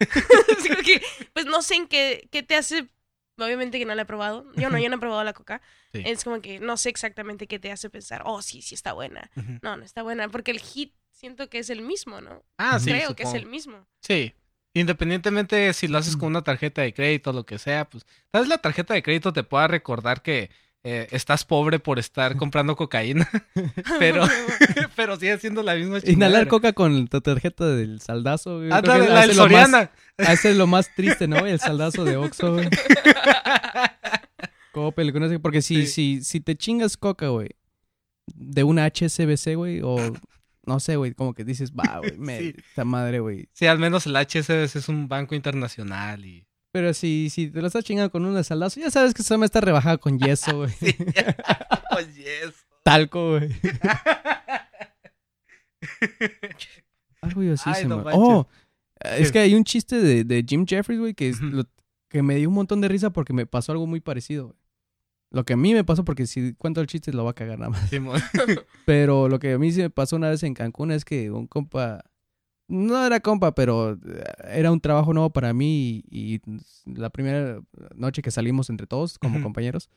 [0.58, 1.02] Así que,
[1.34, 2.88] pues no sé en qué, qué te hace,
[3.44, 5.60] obviamente que no la he probado, yo no, yo no he probado la coca.
[5.92, 6.04] Sí.
[6.06, 9.28] Es como que no sé exactamente qué te hace pensar, oh, sí, sí está buena.
[9.60, 12.44] No, no está buena, porque el hit siento que es el mismo, ¿no?
[12.58, 13.88] Ah, sí, Creo que es el mismo.
[14.00, 14.32] Sí.
[14.72, 18.42] Independientemente si lo haces con una tarjeta de crédito o lo que sea, pues tal
[18.42, 20.50] vez la tarjeta de crédito te pueda recordar que
[20.82, 23.28] eh, estás pobre por estar comprando cocaína,
[23.98, 24.24] pero,
[24.96, 26.48] pero sigue siendo la misma Inhalar chingadera.
[26.48, 28.70] coca con tu tarjeta del saldazo, güey.
[28.72, 29.90] Ah, Creo la, del lo más- Soriana.
[30.18, 31.38] Hace lo más triste, ¿no?
[31.46, 32.68] El saldazo de Oxxo, güey.
[34.72, 37.50] Coppel, con ese- porque si, si, si te chingas coca, güey,
[38.34, 39.96] de una HSBC, güey, o
[40.66, 42.54] no sé, güey, como que dices, va, güey, me, Sí.
[42.68, 43.48] esta madre, güey.
[43.52, 46.46] Sí, al menos el HSBC es un banco internacional y...
[46.72, 49.46] Pero si, si te lo estás chingando con una saldazo, ya sabes que esa me
[49.46, 50.70] está rebajada con yeso, güey.
[51.96, 52.54] Oye, eso.
[52.84, 53.50] Talco, güey.
[57.22, 58.02] Algo se no.
[58.12, 58.46] Oh,
[59.00, 61.64] es que hay un chiste de, de Jim Jeffries, güey, que, es lo-
[62.08, 64.56] que me dio un montón de risa porque me pasó algo muy parecido, güey.
[65.32, 67.56] Lo que a mí me pasó, porque si cuento el chiste lo va a cagar
[67.58, 67.88] nada más.
[68.84, 71.46] Pero lo que a mí sí me pasó una vez en Cancún es que un
[71.46, 72.02] compa,
[72.70, 73.98] no era compa, pero eh,
[74.48, 76.40] era un trabajo nuevo para mí y, y
[76.86, 77.60] la primera
[77.94, 79.90] noche que salimos entre todos como compañeros,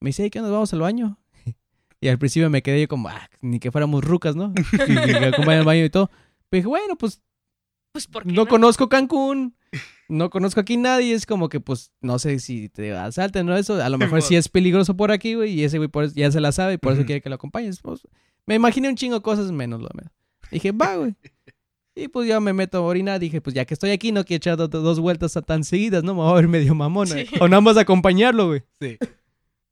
[0.00, 1.18] me dice, "Hey, ¿qué nos vamos al baño?
[1.98, 4.52] Y al principio me quedé yo como, ah, ni que fuéramos rucas, ¿no?
[4.86, 6.10] Y, me acompañan al baño y todo.
[6.50, 7.22] Pero dije, bueno, pues
[7.92, 9.56] Pues porque no conozco Cancún,
[10.08, 13.82] no conozco aquí nadie, es como que pues no sé si te asalten o eso,
[13.82, 16.30] a lo mejor sí es peligroso por aquí, güey, y ese güey por eso- ya
[16.30, 17.80] se la sabe y por eso quiere que lo acompañes.
[17.80, 18.06] Pues,
[18.46, 20.12] me imaginé un chingo de cosas menos lo menos.
[20.50, 21.14] Dije, va, güey.
[21.98, 24.36] Y pues ya me meto a orinar, dije, pues ya que estoy aquí no quiero
[24.36, 26.14] echar do- dos vueltas a- tan seguidas, ¿no?
[26.14, 27.14] Me voy a ver medio mamona.
[27.14, 27.26] Sí.
[27.40, 28.62] O nada más acompañarlo, güey.
[28.78, 28.98] Sí.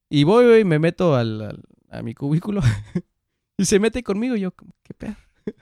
[0.09, 2.63] Y voy, güey, me meto al, al- a mi cubículo
[3.59, 4.37] y se mete conmigo.
[4.37, 5.15] y Yo, como, ¿qué pedo?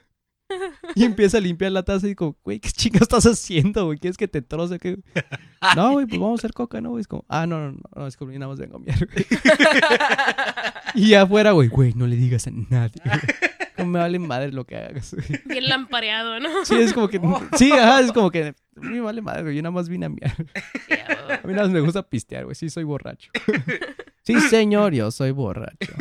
[0.95, 3.97] Y empieza a limpiar la taza y digo, güey, ¿qué chingas estás haciendo, güey?
[3.97, 4.77] ¿Quieres que te troce?
[4.79, 4.99] ¿Qué?
[5.75, 6.91] No, güey, pues vamos a hacer coca, ¿no?
[6.91, 7.01] güey?
[7.01, 8.95] Es como, ah, no, no, no, no, es que nada más vengo a güey.
[10.95, 13.01] Y afuera, güey, güey, no le digas a nadie.
[13.03, 13.19] güey.
[13.77, 15.15] No me vale madre lo que hagas.
[15.45, 16.63] Bien lampareado, ¿no?
[16.65, 17.19] Sí, es como que,
[17.57, 20.05] sí, ajá, es como que, a mí me vale madre, güey, yo nada más vine
[20.05, 20.31] a miar.
[21.07, 21.33] A.
[21.43, 23.31] A mí nada más me gusta pistear, güey, sí soy borracho.
[24.23, 25.93] Sí, señor, yo soy borracho.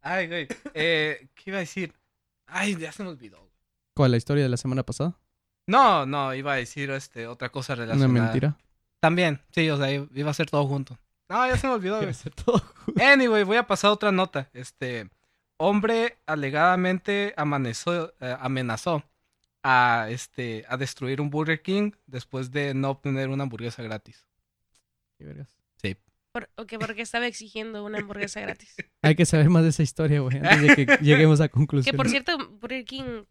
[0.00, 0.48] Ay, güey.
[0.74, 1.92] Eh, ¿Qué iba a decir?
[2.46, 3.50] Ay, ya se me olvidó.
[3.94, 5.18] ¿Cuál, la historia de la semana pasada?
[5.66, 8.24] No, no, iba a decir este, otra cosa Una relacionada.
[8.24, 8.56] mentira.
[9.00, 10.98] También, sí, o sea, iba a ser todo junto.
[11.28, 12.14] No, ya se me olvidó, Debe güey.
[12.14, 12.62] ser todo.
[13.00, 14.48] Anyway, voy a pasar a otra nota.
[14.52, 15.08] Este
[15.62, 19.02] hombre alegadamente amenazó, eh, amenazó
[19.62, 24.26] a este a destruir un Burger King después de no obtener una hamburguesa gratis.
[25.18, 25.56] Qué vergas.
[26.32, 28.74] Por, ok, porque estaba exigiendo una hamburguesa gratis.
[29.02, 31.96] Hay que saber más de esa historia, güey, antes de que lleguemos a Que conclusiones.
[31.96, 33.24] por cierto, Burger King.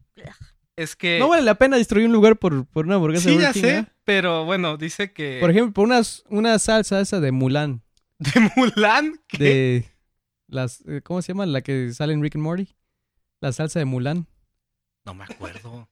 [0.75, 3.41] Es que No vale la pena destruir un lugar por, por una hamburguesa sí de
[3.41, 3.85] ya Burger King, sé, ¿eh?
[4.03, 7.81] pero bueno, dice que Por ejemplo, por una, una salsa esa de Mulan.
[8.19, 9.37] de Mulan, ¿qué?
[9.39, 9.90] De
[10.51, 10.81] las...
[10.87, 11.45] eh, ¿Cómo se llama?
[11.45, 12.75] La que sale en Rick and Morty.
[13.41, 14.27] La salsa de Mulan.
[15.05, 15.89] no me acuerdo.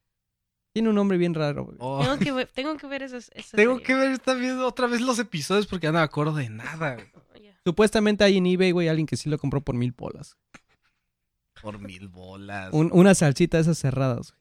[0.72, 1.78] Tiene un nombre bien raro, güey.
[1.80, 3.32] Oh, Tengo que ver, tengo que ver esas.
[3.34, 3.88] esas tengo series.
[3.88, 6.94] que ver también otra vez los episodios porque ya no me acuerdo de nada.
[6.94, 7.44] güey.
[7.44, 7.60] Ya.
[7.66, 10.38] Supuestamente hay en eBay, güey, alguien que sí lo compró por mil bolas.
[11.62, 12.70] Por mil bolas.
[12.72, 14.40] Un- una salsita de esas cerradas, güey.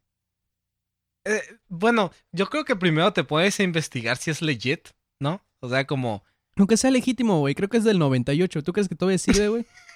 [1.38, 4.88] Eh, bueno, yo creo que primero te puedes investigar si es legit,
[5.20, 5.42] ¿no?
[5.60, 6.22] O sea, como
[6.56, 7.54] Aunque sea legítimo, güey.
[7.54, 8.62] Creo que es del 98.
[8.62, 9.66] ¿Tú crees que todavía sirve, güey?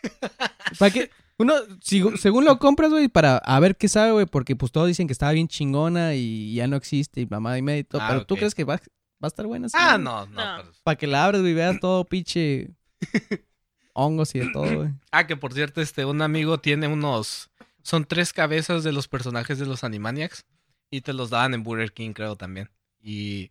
[0.79, 1.11] ¿Para qué?
[1.39, 4.87] Uno, si- según lo compras, güey, para a ver qué sabe, güey, porque pues todos
[4.87, 8.03] dicen que estaba bien chingona y ya no existe y mamá y medio y todo.
[8.03, 8.39] Ah, pero tú ok.
[8.41, 8.81] crees que va, va
[9.23, 9.69] a estar buena.
[9.69, 10.33] sí, Ah, no, no.
[10.57, 10.63] No.
[10.63, 12.71] pero- Para que la abres, güey, veas todo pinche
[13.95, 14.91] hongos y de todo, güey.
[15.11, 17.51] Ah, que por cierto, este, un amigo tiene unos.
[17.83, 20.45] Son tres cabezas de los personajes de los Animaniacs.
[20.91, 22.71] Y te los daban en Burger King, creo también.
[23.01, 23.51] Y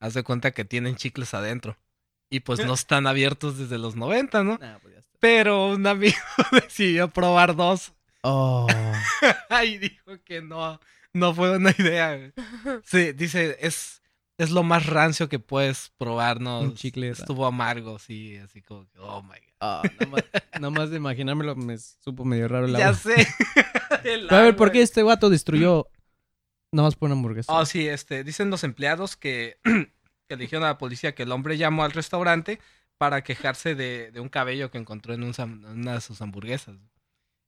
[0.00, 1.78] haz de cuenta que tienen chicles adentro.
[2.28, 4.58] Y pues no están abiertos desde los 90, ¿no?
[5.20, 6.16] Pero un amigo
[6.52, 7.92] decidió probar dos.
[8.22, 8.66] Oh.
[9.64, 10.80] y dijo que no,
[11.12, 12.32] no fue una idea.
[12.84, 14.02] Sí, dice, es,
[14.38, 16.60] es lo más rancio que puedes probar, ¿no?
[16.60, 17.10] Un chicle.
[17.10, 19.36] Estuvo amargo, sí, así como que, oh my god.
[19.60, 20.24] Ah, nomás,
[20.58, 22.98] nomás de imaginármelo me supo medio raro el Ya agua.
[22.98, 23.28] sé.
[24.04, 25.86] El Pero a ver, ¿por qué este vato destruyó
[26.72, 27.52] nomás por una hamburguesa?
[27.52, 29.58] Oh, sí, este, dicen los empleados que,
[30.28, 32.60] que le dijeron a la policía que el hombre llamó al restaurante
[33.00, 35.32] para quejarse de, de un cabello que encontró en, un
[35.64, 36.76] una de sus hamburguesas.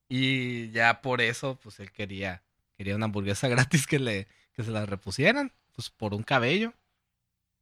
[0.08, 2.42] Y ya por eso, pues él quería,
[2.78, 6.72] quería una hamburguesa gratis que le, que se la repusieran, pues por un cabello.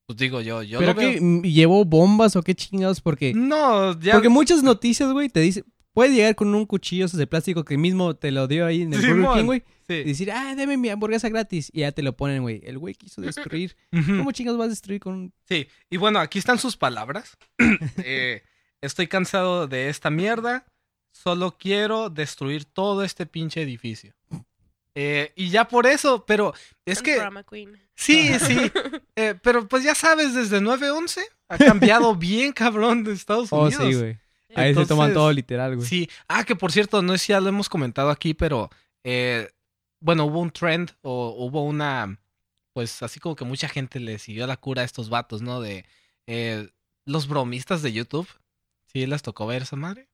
[0.06, 3.00] Pues digo yo, yo ¿Pero lo veo- ¿Llevó bombas o qué chingados?
[3.00, 4.12] Porque, No, ya.
[4.12, 5.64] porque muchas noticias, güey, te dicen...
[5.92, 9.00] Puede llegar con un cuchillo de plástico que mismo te lo dio ahí en el
[9.00, 9.38] Burger.
[9.40, 9.62] King, güey.
[9.88, 9.94] Sí.
[9.94, 11.68] Y decir, ah, deme mi hamburguesa gratis.
[11.72, 12.60] Y ya te lo ponen, güey.
[12.64, 13.76] El güey quiso destruir.
[14.06, 15.32] ¿Cómo chingados vas a destruir con un...
[15.48, 17.36] Sí, y bueno, aquí están sus palabras.
[18.04, 18.42] Eh,
[18.80, 20.64] estoy cansado de esta mierda.
[21.12, 24.14] Solo quiero destruir todo este pinche edificio.
[24.94, 27.16] Eh, y ya por eso, pero es que...
[27.16, 27.76] drama queen.
[27.96, 28.70] Sí, sí.
[29.16, 33.84] eh, pero pues ya sabes, desde 9-11 ha cambiado bien cabrón de Estados Oh, Unidos.
[33.88, 34.18] sí, güey.
[34.54, 35.86] Ahí se toman todo literal, güey.
[35.88, 36.08] Sí.
[36.28, 38.70] Ah, que por cierto, no sé si ya lo hemos comentado aquí, pero
[39.04, 39.48] eh,
[40.00, 42.18] bueno, hubo un trend o hubo una,
[42.72, 45.60] pues así como que mucha gente le siguió la cura a estos vatos, ¿no?
[45.60, 45.84] De
[46.26, 46.70] eh,
[47.04, 48.28] los bromistas de YouTube.
[48.86, 50.08] Sí, les tocó ver esa madre.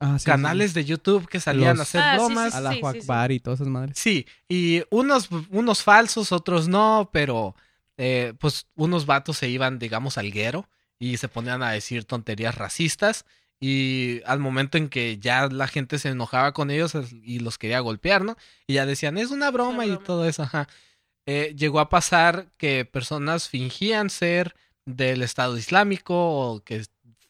[0.00, 2.52] Ah, sí, Canales de YouTube que salían Los- a hacer Ah, sí, bromas.
[2.52, 3.06] sí, A la sí, sí.
[3.06, 3.96] Bar y todas esas madres.
[3.98, 7.54] Sí, y unos, unos falsos, otros no, pero
[7.96, 12.54] eh, pues unos vatos se iban, digamos, al guero y se ponían a decir tonterías
[12.56, 13.24] racistas
[13.66, 17.56] y al momento en que ya la gente se enojaba con ellos es- y los
[17.56, 18.36] quería golpear, ¿no?
[18.66, 20.04] Y ya decían, es una broma, y broma.
[20.04, 20.68] todo eso, ajá.
[21.26, 26.84] Eh, llegó a pasar que personas fingían ser del Estado Islámico o que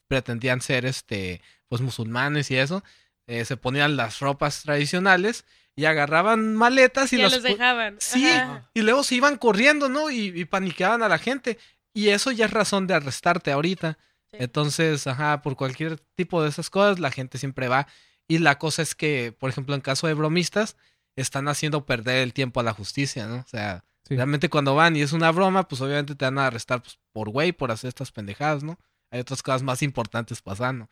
[0.09, 2.83] pretendían ser, este, pues musulmanes y eso.
[3.27, 7.97] eh, se ponían las ropas tradicionales y agarraban maletas y las los dejaban.
[7.99, 8.69] Sí, Ajá.
[8.75, 10.11] y luego se iban corriendo, ¿no?
[10.11, 11.57] Y, y paniqueaban a la gente.
[11.95, 13.97] Y eso ya es razón de arrestarte ahorita.
[14.39, 14.45] Sí.
[14.45, 17.87] Entonces, ajá, por cualquier tipo de esas cosas, la gente siempre va.
[18.29, 20.77] Y la cosa es que, por ejemplo, en caso de bromistas,
[21.17, 23.37] están haciendo perder el tiempo a la justicia, ¿no?
[23.37, 24.17] O sea, Sí.
[24.17, 27.31] realmente cuando van y es una broma, pues obviamente te van a arrestar pues, por
[27.31, 28.79] güey, por hacer estas pendejadas, ¿no?
[29.11, 30.91] Hay otras cosas más importantes pasando.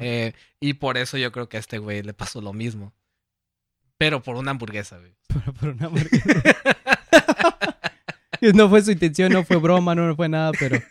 [0.00, 2.94] Eh, y por eso yo creo que a este güey le pasó lo mismo.
[3.98, 5.14] Pero por una hamburguesa, güey.
[5.44, 6.42] Por, por una hamburguesa.
[8.54, 10.80] no fue su intención, no fue broma, no fue nada, pero...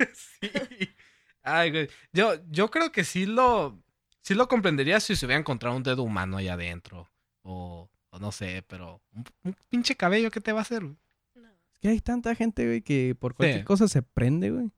[1.56, 1.62] Sí.
[1.62, 1.90] Ay, güey.
[2.14, 3.82] Yo, yo creo que sí lo,
[4.22, 7.10] sí lo comprendería si se hubiera encontrado un dedo humano ahí adentro.
[7.44, 10.82] O, o no sé, pero un, un pinche cabello, ¿qué te va a hacer?
[10.84, 10.98] güey?
[11.36, 11.48] No.
[11.74, 13.66] Es que hay tanta gente, güey, que por cualquier Sí.
[13.66, 14.72] cosa se prende, güey.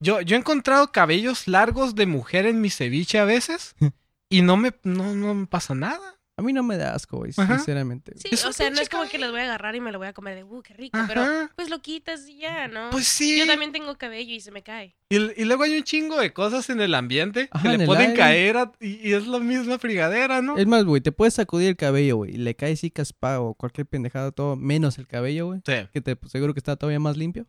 [0.00, 3.74] Yo, yo he encontrado cabellos largos de mujer en mi ceviche a veces
[4.28, 6.18] y no me, no, no me pasa nada.
[6.38, 7.56] A mí no me da asco, güey, Ajá.
[7.56, 8.12] sinceramente.
[8.16, 10.08] Sí, o sea, no es como que los voy a agarrar y me lo voy
[10.08, 11.24] a comer de, uh, qué rico, pero
[11.56, 12.90] pues lo quitas y ya, ¿no?
[12.90, 13.38] Pues sí.
[13.38, 14.94] Yo también tengo cabello y se me cae.
[15.08, 18.10] Y, y luego hay un chingo de cosas en el ambiente Ajá, que le pueden
[18.10, 18.16] aire.
[18.18, 20.58] caer a- y, y es la misma frigadera, ¿no?
[20.58, 23.54] Es más, güey, te puedes sacudir el cabello, güey, y le cae así caspa o
[23.54, 25.60] cualquier pendejada, todo menos el cabello, güey.
[25.64, 25.88] Sí.
[25.92, 27.46] Que te pues, seguro que está todavía más limpio.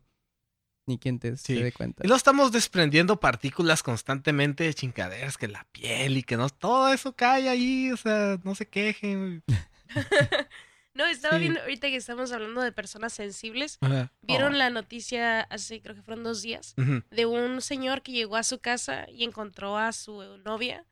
[0.88, 1.56] Ni quien te Sí.
[1.56, 2.04] se dé cuenta.
[2.04, 6.92] Y lo estamos desprendiendo partículas constantemente de chingaderas, que la piel y que no, todo
[6.92, 9.44] eso cae ahí, o sea, no se quejen.
[10.94, 11.42] No, estaba Sí.
[11.42, 13.78] viendo ahorita que estamos hablando de personas sensibles.
[13.82, 14.12] Ajá.
[14.22, 14.56] ¿Vieron Oh.
[14.56, 16.74] la noticia hace, creo que fueron dos días,
[17.10, 20.84] de un señor que llegó a su casa y encontró a su novia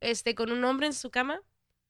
[0.00, 1.40] este, con un hombre en su cama?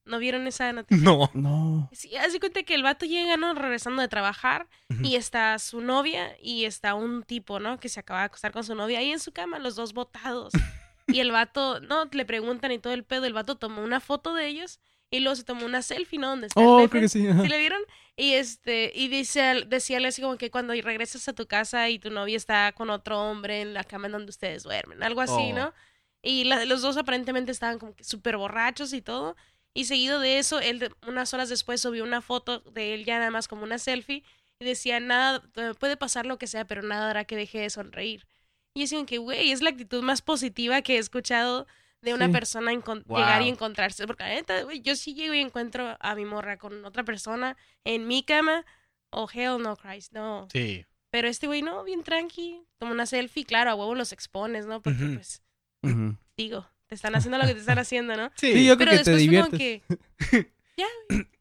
[0.09, 1.05] ¿No vieron esa noticia?
[1.05, 1.31] No.
[1.35, 1.88] No.
[1.92, 3.55] Sí, hace cuenta que el vato llega, ¿no?
[3.55, 4.66] Regresando de trabajar
[5.03, 7.79] y está su novia y está un tipo, ¿no?
[7.79, 10.53] Que se acaba de acostar con su novia ahí en su cama, los dos botados.
[11.11, 14.35] Y el vato, no, le preguntan y todo el pedo, el vato tomó una foto
[14.35, 14.79] de ellos
[15.11, 16.29] y luego se tomó una selfie, ¿no?
[16.29, 17.27] Donde está Oh, creo que sí.
[17.27, 17.81] ¿Sí le vieron?
[18.14, 22.11] Y este, y dice, decía así como que cuando regresas a tu casa y tu
[22.11, 25.55] novia está con otro hombre en la cama en donde ustedes duermen, algo así, Oh.
[25.55, 25.75] ¿no?
[26.21, 29.35] Y la- los dos aparentemente estaban como que súper borrachos y todo.
[29.78, 33.30] Y seguido de eso, él unas horas después subió una foto de él ya nada
[33.30, 34.24] más como una selfie
[34.58, 37.70] y decía, nada, eh, puede pasar lo que sea, pero nada hará que deje de
[37.70, 38.26] sonreír.
[38.74, 41.68] Y decían que, güey, es la actitud más positiva que he escuchado
[42.02, 42.32] de una Sí.
[42.32, 43.18] persona Wow.
[43.18, 44.06] llegar y encontrarse.
[44.08, 47.56] Porque la neta, güey, yo sí llego y encuentro a mi morra con otra persona
[47.84, 48.64] en mi cama.
[49.10, 50.48] Oh, hell no, Christ, no.
[50.52, 50.84] Sí.
[51.10, 52.64] Pero este güey, no, bien tranqui.
[52.78, 54.82] Toma una selfie, claro, a huevo los expones, ¿no?
[54.82, 55.40] Porque, pues,
[56.36, 58.31] digo, te están haciendo lo que te están haciendo, ¿no?
[58.35, 60.40] Sí, Sí, yo Pero creo que te después fue como diviertes.
[60.40, 60.87] que, ya,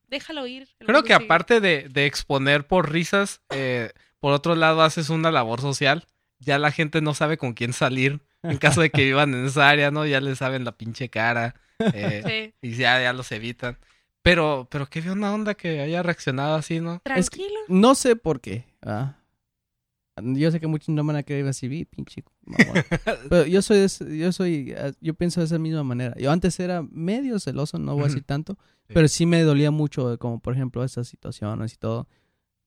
[0.10, 0.68] déjalo ir.
[0.80, 1.26] Creo que sigue.
[1.26, 6.06] aparte de, de exponer por risas, eh, por otro lado haces una labor social.
[6.40, 8.22] Ya la gente no sabe con quién salir.
[8.44, 10.06] En caso de que vivan en esa área, ¿no?
[10.06, 11.56] Ya le saben la pinche cara.
[11.94, 13.78] eh, Sí, Y ya, ya los evitan.
[14.22, 16.96] Pero, pero qué una onda que haya reaccionado así, ¿no?
[16.96, 17.60] Es que- tranquilo.
[17.70, 18.66] No sé por qué.
[18.86, 19.16] ah.
[20.22, 22.74] Yo sé que muchos no van a querer así, "Vi, pinche mamón".
[23.30, 23.86] Pero yo soy,
[24.18, 26.16] yo soy, ah, yo pienso de esa misma manera.
[26.18, 28.94] Yo antes era medio celoso, no voy a decir tanto, Sí.
[28.94, 32.08] pero sí me dolía mucho, como por ejemplo esas situaciones y todo.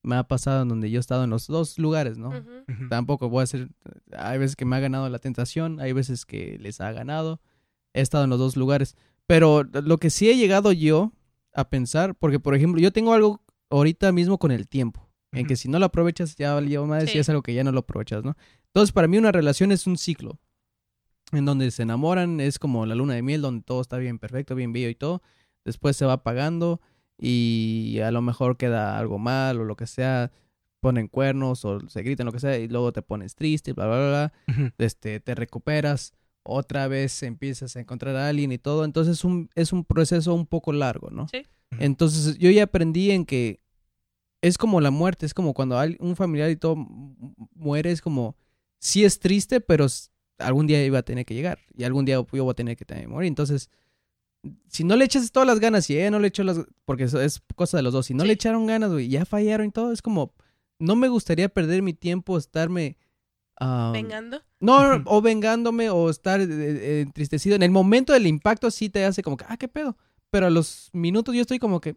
[0.03, 2.29] Me ha pasado en donde yo he estado en los dos lugares, ¿no?
[2.29, 2.39] Ujú.
[2.69, 2.89] Ujú.
[2.89, 3.69] Tampoco voy a ser,
[4.15, 7.39] hay veces que me ha ganado la tentación, hay veces que les ha ganado.
[7.93, 8.95] He estado en los dos lugares.
[9.27, 11.11] Pero lo que sí he llegado yo
[11.53, 15.55] a pensar, porque por ejemplo, yo tengo algo ahorita mismo con el tiempo, en que
[15.55, 17.17] si no lo aprovechas ya valió más Sí.
[17.17, 18.35] y es algo que ya no lo aprovechas, ¿no?
[18.67, 20.39] Entonces, para mí una relación es un ciclo
[21.31, 24.55] en donde se enamoran, es como la luna de miel, donde todo está bien perfecto,
[24.55, 25.21] bien bello y todo.
[25.63, 26.81] Después se va apagando
[27.17, 30.31] y a lo mejor queda algo mal o lo que sea,
[30.81, 33.97] ponen cuernos o se gritan lo que sea y luego te pones triste, bla, bla,
[33.97, 34.33] bla.
[34.53, 34.71] Ujú.
[34.79, 36.13] Este, te recuperas,
[36.43, 38.83] otra vez empiezas a encontrar a alguien y todo.
[38.83, 41.27] Entonces es un, es un proceso un poco largo, ¿no?
[41.29, 41.43] Sí.
[41.79, 43.61] Entonces yo ya aprendí en que
[44.41, 48.01] es como la muerte, es como cuando al- un familiar y todo mu- muere, es
[48.01, 48.35] como,
[48.79, 49.85] sí es triste, pero
[50.39, 52.85] algún día iba a tener que llegar y algún día yo voy a tener que
[52.85, 53.27] también morir.
[53.27, 53.69] Entonces,
[54.67, 57.21] si no le echas todas las ganas y ella no le echó las, porque eso
[57.21, 58.27] es cosa de los dos, si no Sí.
[58.27, 60.33] le echaron ganas, güey, ya fallaron y todo, es como,
[60.79, 62.97] no me gustaría perder mi tiempo, estarme...
[63.59, 64.41] ah, Vengando.
[64.59, 67.55] no, no, o vengándome o estar eh, eh, entristecido.
[67.55, 69.95] En el momento del impacto sí te hace como que, ah, qué pedo.
[70.31, 71.95] Pero a los minutos yo estoy como que, eh,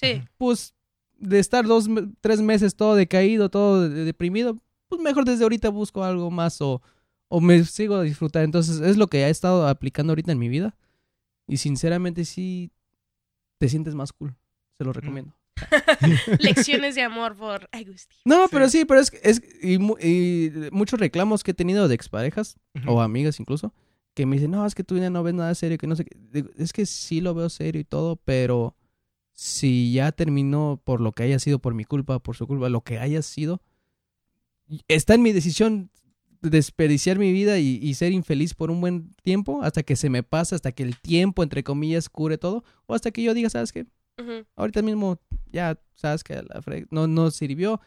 [0.00, 0.22] Sí.
[0.38, 0.74] pues,
[1.22, 1.88] de estar dos,
[2.20, 4.58] tres meses todo decaído, todo de- deprimido,
[4.88, 6.82] pues mejor desde ahorita busco algo más o,
[7.28, 8.44] o me sigo a disfrutar.
[8.44, 10.76] Entonces es lo que he estado aplicando ahorita en mi vida.
[11.48, 12.70] Y sinceramente sí
[13.58, 14.34] te sientes más cool.
[14.78, 15.34] Se lo recomiendo.
[16.40, 18.18] Lecciones de amor por Agustín.
[18.24, 18.48] No, Sí.
[18.52, 19.74] pero sí, pero es, es y,
[20.06, 22.92] y muchos reclamos que he tenido de exparejas Ujú.
[22.92, 23.72] o amigas incluso,
[24.14, 26.04] que me dicen, no, es que tú ya no ves nada serio, que no sé
[26.04, 26.16] qué.
[26.58, 28.74] Es que sí lo veo serio y todo, pero
[29.44, 32.82] si ya terminó por lo que haya sido, por mi culpa, por su culpa, lo
[32.82, 33.60] que haya sido,
[34.88, 35.90] está en mi decisión
[36.40, 40.22] desperdiciar mi vida y, y ser infeliz por un buen tiempo, hasta que se me
[40.22, 43.72] pasa, hasta que el tiempo, entre comillas, cure todo, o hasta que yo diga, ¿sabes
[43.72, 43.86] qué?
[44.56, 45.18] Ahorita mismo,
[45.50, 47.80] ya, ¿sabes que La fre- no, no sirvió,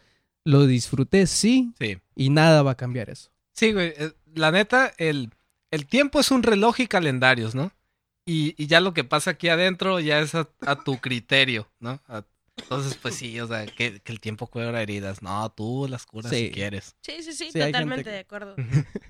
[0.43, 1.97] lo disfruté, sí, Sí.
[2.15, 3.29] y nada va a cambiar eso.
[3.53, 3.93] Sí, güey.
[3.97, 5.29] eh, La neta, el,
[5.71, 7.71] el tiempo es un reloj y calendarios, ¿no?
[8.25, 12.01] Y, y ya lo que pasa aquí adentro ya es a, a tu criterio, ¿no?
[12.07, 12.23] A-
[12.57, 15.21] entonces, pues sí, o sea, que, que el tiempo cura heridas.
[15.21, 16.45] No, tú las curas Sí.
[16.47, 16.95] si quieres.
[17.01, 18.55] Sí, sí, sí, totalmente gente de acuerdo.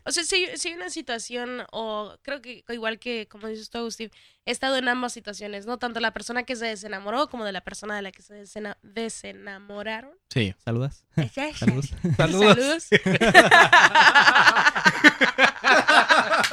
[0.03, 3.77] O sea, si, si hay una situación, o creo que igual que, como dices tú,
[3.77, 4.09] Agustín,
[4.45, 5.77] he estado en ambas situaciones, ¿no?
[5.77, 8.77] Tanto la persona que se desenamoró como de la persona de la que se desena-
[8.81, 10.09] desenamoraron.
[10.31, 10.55] Sí.
[10.65, 11.05] ¿Saludas?
[11.55, 11.91] Saludos.
[12.17, 12.55] Saludos.
[12.55, 12.87] Saludos.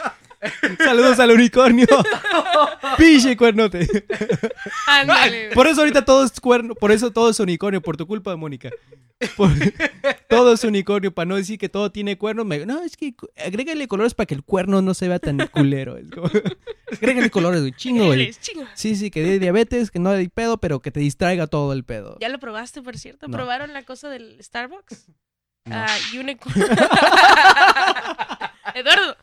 [0.79, 1.87] Saludos al unicornio.
[2.99, 3.89] Pinche cuernote.
[4.87, 5.51] Ándale.
[5.55, 8.71] Por eso ahorita todo es cuerno, por eso todo es unicornio, por tu culpa, Mónica.
[9.37, 9.51] Por-
[10.29, 12.45] todo es unicornio, para no decir que todo tiene cuernos.
[12.47, 15.97] me- no, es que agrégale colores para que el cuerno no se vea tan culero.
[15.97, 16.27] Es como-
[16.93, 18.33] agrégale colores, güey, chingo, güey.
[18.75, 21.85] Sí, sí, que dé diabetes, que no hay pedo, pero que te distraiga todo el
[21.85, 22.19] pedo.
[22.21, 23.29] Ya lo probaste, por cierto.
[23.29, 23.37] No.
[23.37, 25.09] ¿Probaron la cosa del Starbucks?
[25.65, 25.77] No.
[25.77, 25.87] Ah,
[26.19, 26.55] unicorn.
[28.75, 29.17] Eduardo.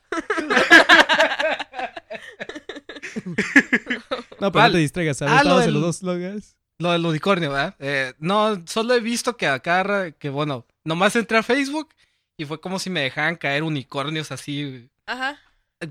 [4.39, 5.21] No, pero no te distraigas.
[5.21, 6.55] A ver, Ah, en del- los dos logos.
[6.79, 7.75] Lo del unicornio, ¿verdad?
[7.79, 11.89] Eh, no, solo he visto que acá, que bueno, nomás entré a Facebook
[12.37, 14.89] y fue como si me dejaran caer unicornios así.
[15.05, 15.37] Ajá.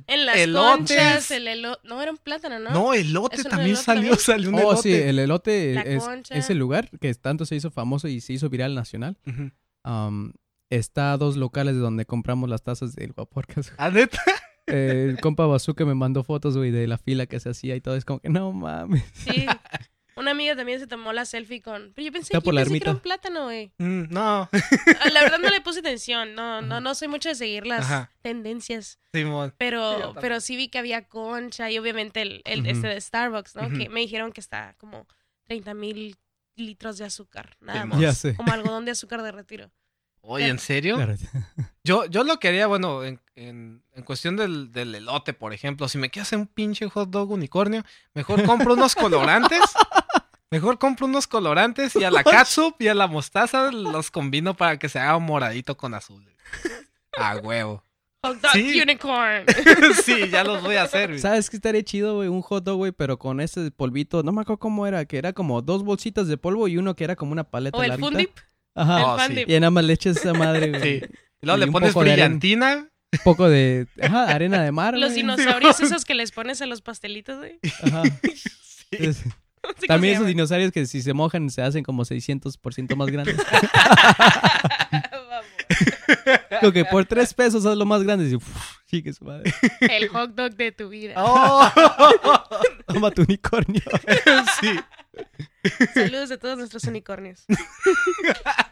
[0.07, 0.70] En las Elotes.
[0.76, 1.80] conchas, el elote.
[1.88, 2.70] No, era un plátano, ¿no?
[2.70, 4.18] No, elote ¿Eso no también elote salió, también?
[4.24, 4.82] salió un Oh, elote.
[4.82, 5.96] sí, el elote
[6.36, 9.16] es, el lugar que tanto se hizo famoso y se hizo viral nacional.
[9.84, 10.32] Um,
[10.70, 13.72] está a dos locales de donde compramos las tazas del Guaporcas.
[13.78, 14.20] ¿Ah, neta?
[14.66, 17.80] Eh, el compa Bazooka me mandó fotos, güey, de la fila que se hacía y
[17.80, 17.96] todo.
[17.96, 19.02] Es como que, no mames.
[19.14, 19.46] Sí.
[20.16, 21.92] Una amiga también se tomó la selfie con.
[21.94, 22.90] Pero yo pensé, Está yo por la pensé que era ermita.
[22.90, 23.72] un plátano, güey.
[23.78, 26.34] Mm, no, Ah, La verdad no le puse atención.
[26.34, 28.10] No, no, no soy mucho de seguir las Ajá.
[28.20, 28.98] tendencias.
[29.14, 29.54] Simón.
[29.58, 33.68] Pero, pero sí vi que había concha y obviamente el, el este de Starbucks, ¿no?
[33.70, 35.06] Que me dijeron que está como
[35.44, 36.16] 30 mil
[36.56, 37.56] litros de azúcar.
[37.60, 38.00] Nada más.
[38.00, 38.34] Ya sé.
[38.34, 39.70] Como algodón de azúcar de retiro.
[40.20, 40.96] Oye, ¿en serio?
[41.84, 45.88] Yo, yo lo que haría, bueno, en, en, en cuestión del, del elote, por ejemplo,
[45.88, 49.60] si me quiero hacer un pinche hot dog unicornio, mejor compro unos colorantes.
[50.50, 54.78] Mejor compro unos colorantes y a la catsup y a la mostaza los combino para
[54.78, 56.24] que se haga moradito con azul.
[57.18, 57.84] A huevo.
[58.24, 58.80] Hot dog Sí.
[58.80, 59.44] unicorn.
[60.04, 61.10] sí, ya los voy a hacer.
[61.10, 61.18] güey.
[61.20, 62.28] ¿Sabes qué estaría chido, güey?
[62.28, 64.22] Un hot dog, güey, pero con ese polvito.
[64.22, 67.04] No me acuerdo cómo era, que era como dos bolsitas de polvo y uno que
[67.04, 67.98] era como una paleta o el.
[67.98, 68.30] Fundip.
[68.78, 69.26] Ajá.
[69.26, 69.44] El Oh, sí.
[69.46, 71.00] Y nada más le echas esa madre, güey.
[71.00, 71.06] Sí.
[71.42, 72.88] Y luego Y le pones de brillantina.
[73.10, 75.22] Un poco de ajá, arena de mar, Los güey.
[75.22, 77.58] dinosaurios esos que les pones a los pastelitos, güey.
[77.82, 78.02] Ajá.
[78.90, 79.30] Sí.
[79.86, 83.36] También esos dinosaurios que si se mojan se hacen como 600% más grandes.
[85.12, 85.46] Vamos.
[86.60, 88.28] Como que por tres pesos es lo más grande.
[88.28, 88.44] Y, uf,
[88.86, 89.52] chique su madre.
[89.80, 91.14] El hot dog de tu vida.
[91.18, 91.70] Oh.
[92.86, 93.82] Toma tu unicornio.
[94.60, 94.78] sí.
[95.94, 97.44] Saludos a todos nuestros unicornios.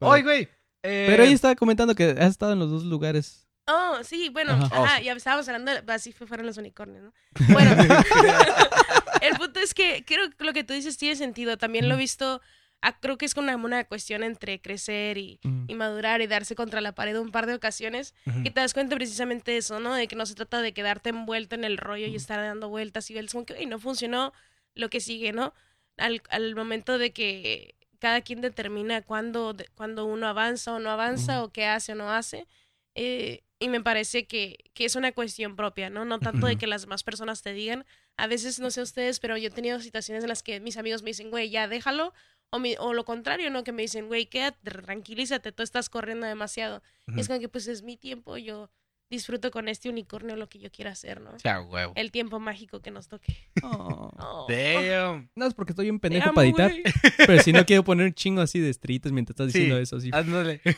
[0.00, 0.48] Oye, güey.
[0.82, 3.46] eh, Pero ella estaba comentando que has estado en los dos lugares.
[3.66, 4.80] Oh, sí, bueno, Ajá.
[4.98, 7.12] Oh, ya estábamos hablando, de- así fue- fueron los unicornios, ¿no?
[7.52, 7.70] Bueno,
[9.20, 11.58] el punto es que creo que lo que tú dices tiene sentido.
[11.58, 12.40] También lo he visto,
[12.80, 15.64] ah, creo que es una, una cuestión entre crecer y, Mm.
[15.68, 18.14] y madurar y darse contra la pared un par de ocasiones.
[18.26, 18.42] Ujú.
[18.44, 19.94] Que te das cuenta precisamente de eso, ¿no?
[19.94, 23.10] De que no se trata de quedarte envuelto en el rollo y estar dando vueltas
[23.10, 24.32] y ves como que, "Ey, no funcionó
[24.74, 25.52] lo que sigue, ¿no?
[25.98, 31.42] Al, al momento de que cada quien determina cuándo, cuándo uno avanza o no avanza
[31.44, 32.46] o qué hace o no hace.
[32.94, 36.04] eh, y me parece que, que es una cuestión propia, ¿no?
[36.04, 37.84] No tanto de que las demás personas te digan.
[38.16, 41.02] A veces, no sé ustedes, pero yo he tenido situaciones en las que mis amigos
[41.02, 42.12] me dicen, güey, ya déjalo.
[42.50, 43.64] O, mi- o lo contrario, ¿no?
[43.64, 46.82] Que me dicen, güey, quédate, tranquilízate, tú estás corriendo demasiado.
[47.18, 48.70] Es como que pues es mi tiempo, yo
[49.10, 51.30] disfruto con este unicornio lo que yo quiera hacer, ¿no?
[51.42, 51.92] Ya, huevo.
[51.96, 53.36] El tiempo mágico que nos toque.
[53.62, 54.10] Oh.
[54.18, 54.46] Oh.
[54.48, 55.28] Damn.
[55.34, 56.72] No, es porque estoy un pendejo para editar.
[57.18, 59.58] Pero si no quiero poner un chingo así de estrellitas mientras estás Sí.
[59.60, 60.10] diciendo eso, así.
[60.12, 60.60] Ándale.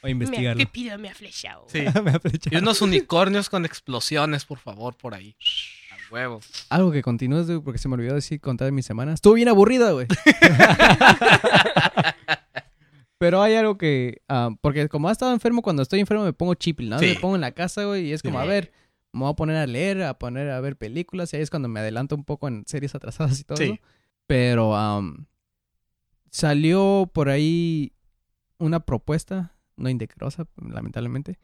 [0.00, 0.58] Voy a Me, investigarlo.
[0.60, 1.66] que pido me ha flechado.
[1.68, 1.80] Sí.
[2.04, 2.56] Me ha flechado.
[2.56, 5.34] Y unos unicornios con explosiones, por favor, por ahí.
[5.90, 6.40] A huevo.
[6.68, 9.12] Algo que continúes, porque se me olvidó decir contar de mi semana.
[9.12, 10.06] Estuvo bien aburrida, güey.
[13.18, 14.22] Pero hay algo que...
[14.28, 16.98] ah, porque como ha estado enfermo, cuando estoy enfermo me pongo chipil, ¿no?
[16.98, 17.06] Sí.
[17.06, 18.44] Me pongo en la casa, güey, y es como, Sí.
[18.44, 18.72] a ver,
[19.12, 21.68] me voy a poner a leer, a poner a ver películas, y ahí es cuando
[21.68, 23.64] me adelanto un poco en series atrasadas y todo Sí.
[23.64, 23.74] eso.
[24.26, 25.26] Pero am,
[26.30, 27.92] salió por ahí
[28.58, 31.38] una propuesta, no indecorosa, lamentablemente,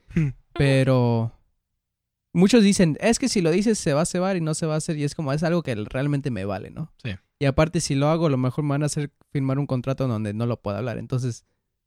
[0.52, 1.32] pero
[2.32, 4.74] muchos dicen, es que si lo dices se va a cebar y no se va
[4.74, 6.92] a hacer, y es como, es algo que realmente me vale, ¿no?
[7.02, 7.10] Sí.
[7.40, 10.06] Y aparte, si lo hago, a lo mejor me van a hacer firmar un contrato
[10.06, 10.98] donde no lo puedo hablar.
[10.98, 11.44] Entonces,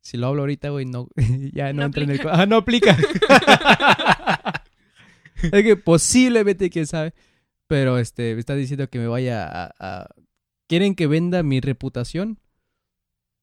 [0.07, 1.09] si lo hablo ahorita, güey, no,
[1.53, 2.21] ya no, No entra en el...
[2.31, 2.97] Ah, no aplica.
[5.43, 7.13] es que posiblemente, quién sabe.
[7.67, 10.07] Pero, este, me está diciendo que me vaya a, a-
[10.69, 12.39] Quieren que venda mi reputación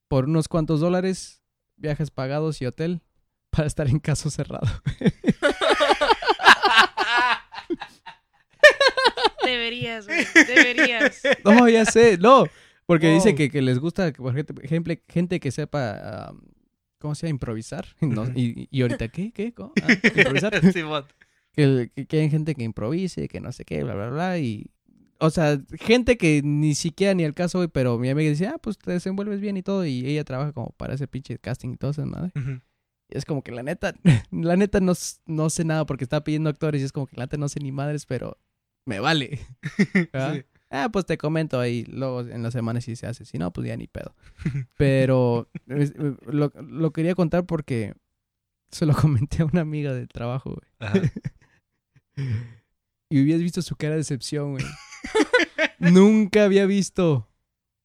[0.08, 1.42] por unos cuantos dólares,
[1.76, 3.02] viajes pagados y hotel
[3.50, 4.66] para estar en caso cerrado.
[9.44, 10.26] Deberías, güey.
[10.34, 11.22] Deberías.
[11.44, 12.46] No, ya sé, no.
[12.86, 16.40] Porque dice que, que les gusta, por ejemplo, gente que sepa, um,
[17.05, 17.32] ¿cómo se llama?
[17.32, 17.86] Improvisar.
[18.00, 19.30] No, y, y ahorita, ¿qué?
[19.30, 19.52] ¿Qué?
[19.52, 19.74] ¿Cómo?
[19.82, 20.59] Ah, improvisar.
[20.72, 21.05] Simón.
[21.52, 24.38] que, que, hay gente que improvise, que no sé qué, bla, bla, bla.
[24.38, 24.70] Y,
[25.18, 28.78] o sea, gente que ni siquiera ni al caso, pero mi amiga dice, ah, pues
[28.78, 29.84] te desenvuelves bien y todo.
[29.84, 32.32] Y ella trabaja como para ese pinche casting y todo eso, madre.
[32.34, 32.62] Ujú.
[33.11, 33.94] Y es como que la neta,
[34.30, 34.94] la neta no,
[35.26, 37.61] no sé nada porque está pidiendo actores y es como que la neta no sé
[37.61, 38.38] ni madres, pero
[38.86, 39.40] me vale.
[40.11, 40.36] ¿verdad?
[40.36, 40.42] Sí.
[40.76, 43.24] Ah, pues te comento ahí luego en las semanas si se hace.
[43.24, 44.14] Si no, pues ya ni pedo.
[44.76, 45.92] Pero es-
[46.26, 47.94] lo, lo quería contar porque
[48.70, 51.02] se lo comenté a una amiga del trabajo, güey.
[53.10, 54.64] Y hubieras visto su cara de decepción, güey.
[55.78, 57.28] Nunca había visto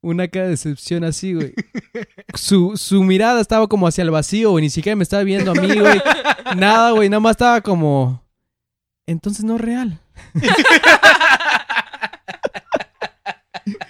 [0.01, 1.53] una cara de decepción así, güey.
[2.33, 4.63] Su, su mirada estaba como hacia el vacío, güey.
[4.63, 6.01] Ni siquiera me estaba viendo a mí, güey.
[6.57, 7.09] Nada, güey.
[7.09, 8.23] Nada más estaba como...
[9.05, 9.99] Entonces no es real.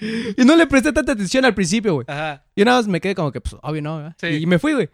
[0.02, 2.06] Y no le presté tanta atención al principio, güey.
[2.08, 2.46] Ajá.
[2.56, 4.16] Yo nada más me quedé como que, pues, obvio no, ¿verdad?
[4.20, 4.28] Sí.
[4.28, 4.90] Y me fui, güey.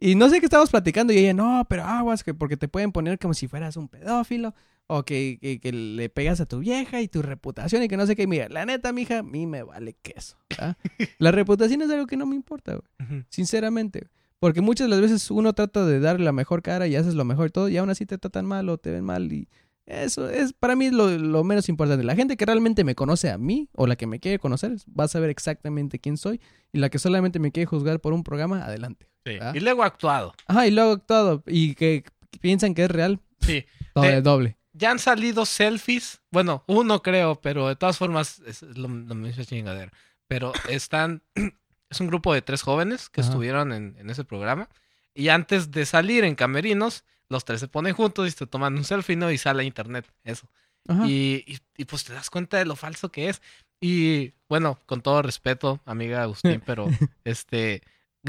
[0.00, 1.12] Y no sé qué estábamos platicando.
[1.12, 4.54] Y ella, no, pero aguas, que porque te pueden poner como si fueras un pedófilo.
[4.90, 8.06] O que, que, que le pegas a tu vieja y tu reputación y que no
[8.06, 8.26] sé qué.
[8.26, 10.38] Mira, la neta, mija, a mí me vale queso.
[10.48, 10.78] ¿verdad?
[11.18, 13.24] la reputación es algo que no me importa, güey.
[13.28, 14.08] Sinceramente.
[14.40, 17.24] Porque muchas de las veces uno trata de darle la mejor cara y haces lo
[17.24, 17.68] mejor y todo.
[17.68, 19.30] Y aún así te tratan mal o te ven mal.
[19.32, 19.48] Y
[19.90, 22.04] eso es, para mí, lo, lo menos importante.
[22.04, 25.04] La gente que realmente me conoce a mí o la que me quiere conocer va
[25.04, 26.40] a saber exactamente quién soy.
[26.72, 29.08] Y la que solamente me quiere juzgar por un programa, adelante.
[29.24, 29.38] Sí.
[29.54, 30.34] Y luego actuado.
[30.46, 31.42] Ajá, y luego todo.
[31.46, 32.04] Y que
[32.40, 33.64] piensan que es real, Sí.
[33.94, 34.58] doble, Eh, doble.
[34.74, 36.20] Ya han salido selfies.
[36.30, 39.90] Bueno, uno creo, pero de todas formas es lo, lo mismo chingadera.
[40.26, 41.22] Pero están.
[41.90, 43.30] Es un grupo de tres jóvenes que Ajá.
[43.30, 44.68] estuvieron en, en ese programa.
[45.14, 48.84] Y antes de salir en camerinos, los tres se ponen juntos y se toman un
[48.84, 49.30] selfie, ¿no?
[49.30, 50.06] Y sale a internet.
[50.24, 50.48] Eso.
[51.06, 53.42] Y, y, y, pues te das cuenta de lo falso que es.
[53.80, 56.88] Y bueno, con todo respeto, amiga Agustín, pero
[57.24, 57.82] este.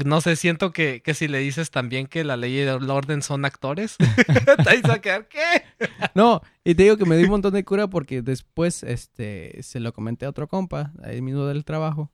[0.04, 3.22] No sé, siento que, que si le dices también que la ley y el orden
[3.22, 3.96] son actores,
[4.26, 5.64] te vas a quedar, ¿qué?
[6.14, 9.80] No, y te digo que me dio un montón de cura porque después este, se
[9.80, 12.10] lo comenté a otro compa, ahí mismo del trabajo.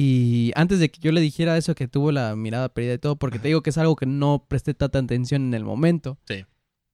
[0.00, 3.16] Y antes de que yo le dijera eso, que tuvo la mirada perdida y todo,
[3.16, 6.18] porque te digo que es algo que no presté tanta atención en el momento.
[6.28, 6.44] Sí.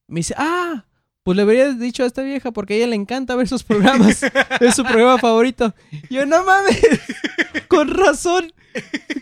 [0.09, 0.87] Me dice, ah,
[1.23, 4.23] pues le habrías dicho a esta vieja porque a ella le encanta ver esos programas.
[4.61, 5.75] es su programa favorito.
[6.09, 6.81] Y yo, no mames,
[7.69, 8.51] con razón.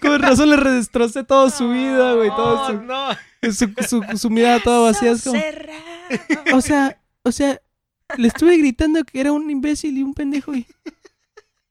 [0.01, 2.31] Con razón le destrocé toda su vida, güey.
[2.31, 3.09] Todo su, no.
[3.53, 5.11] su, su- su mirada toda vacía.
[5.11, 5.41] Es como,
[6.57, 7.61] o sea, o sea,
[8.17, 10.67] le estuve gritando que era un imbécil y un pendejo y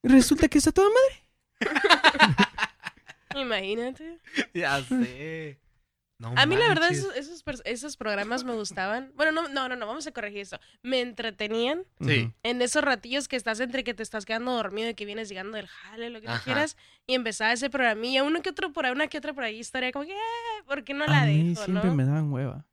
[0.03, 1.20] resulta que está toda madre.
[3.35, 4.19] Imagínate.
[4.53, 5.59] Ya sé.
[6.19, 9.11] No A mí la verdad esos, esos, pers- esos programas me gustaban.
[9.15, 10.59] Bueno, no, no, no, no, vamos a corregir esto.
[10.83, 12.31] Me entretenían Sí.
[12.43, 15.57] En esos ratillos que estás entre que te estás quedando dormido y que vienes llegando
[15.57, 16.77] del jale, lo que tú quieras.
[17.07, 19.91] Y empezaba ese programilla, uno que otro por ahí, una que otra por ahí, historia
[19.91, 21.95] como que, "Eh, ¿por qué no la a mí siempre no?
[21.95, 22.67] me daban hueva.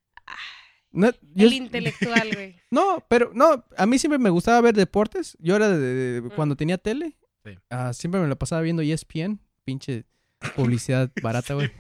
[0.90, 2.60] No, yo- El intelectual, güey.
[2.70, 5.38] no, pero no, a mí siempre me gustaba ver deportes.
[5.40, 7.16] Yo era de, de- de- cuando tenía tele,
[7.48, 7.58] Sí.
[7.70, 10.04] ah, siempre me lo pasaba viendo ESPN, pinche
[10.56, 11.70] publicidad barata, güey.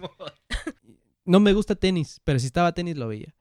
[1.24, 3.34] No me gusta tenis, pero si estaba tenis lo veía.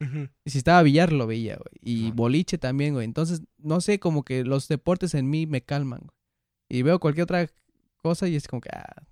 [0.44, 1.80] Y si estaba billar, lo veía, güey.
[1.82, 3.06] Y boliche también, güey.
[3.06, 6.12] Entonces, no sé, como que los deportes en mí me calman, güey.
[6.70, 7.48] Y veo cualquier otra
[7.96, 9.04] cosa y es como que, ah,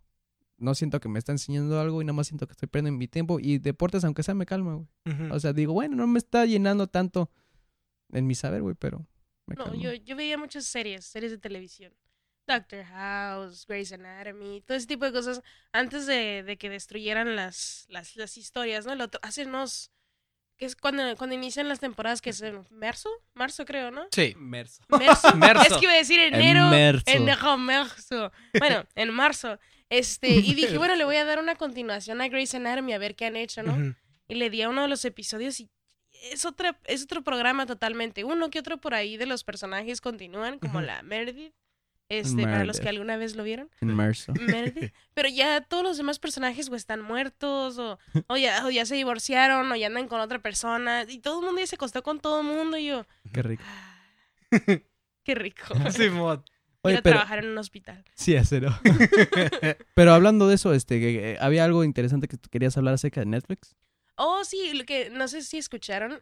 [0.58, 3.08] no siento que me está enseñando algo y nada más siento que estoy perdiendo mi
[3.08, 3.40] tiempo.
[3.40, 5.32] Y deportes, aunque sea, me calman, güey.
[5.32, 7.32] O sea, digo, bueno, no me está llenando tanto
[8.12, 9.08] en mi saber, güey, pero
[9.48, 9.82] me No, calma.
[9.82, 11.94] yo, yo veía muchas series, series de televisión.
[12.48, 15.42] Doctor House, Grey's Anatomy, todo ese tipo de cosas
[15.72, 18.94] antes de, de que destruyeran las, las, las historias, ¿no?
[18.94, 19.92] El otro, hace unos...
[20.58, 24.08] que es cuando, cuando inician las temporadas que es en marzo, marzo creo, ¿no?
[24.12, 24.34] Sí.
[24.38, 24.84] Marzo.
[25.36, 25.64] Marzo.
[25.64, 26.66] Es que iba a decir enero.
[26.66, 27.04] Marzo.
[27.08, 28.32] Enero, marzo.
[28.60, 29.60] Bueno, en marzo.
[29.90, 33.16] Este, y dije, bueno, le voy a dar una continuación a Grey's Anatomy a ver
[33.16, 33.96] qué han hecho, ¿no?
[34.28, 35.70] Y le di a uno de los episodios y
[36.32, 38.24] es otra, es otro programa totalmente.
[38.24, 41.54] Uno que otro por ahí de los personajes continúan, como la Meredith.
[42.08, 43.70] Este, para los que alguna vez lo vieron.
[43.82, 44.32] En marzo.
[44.40, 44.94] Meredith.
[45.16, 47.98] Pero ya todos los demás personajes o están muertos, o,
[48.28, 51.04] o, ya, o ya se divorciaron, o ya andan con otra persona.
[51.08, 52.78] Y todo el mundo ya se acostó con todo el mundo.
[52.78, 53.64] Y yo, Qué rico.
[53.66, 54.02] "Ah,
[55.24, 55.64] qué rico.
[56.86, 57.16] Oye, a pero...
[57.16, 58.06] trabajar en un hospital.
[58.14, 58.70] Sí, acero.
[59.96, 63.26] pero hablando de eso, este, que- que había algo interesante que querías hablar acerca de
[63.26, 63.76] Netflix.
[64.18, 66.20] Oh, sí, lo que no sé si escucharon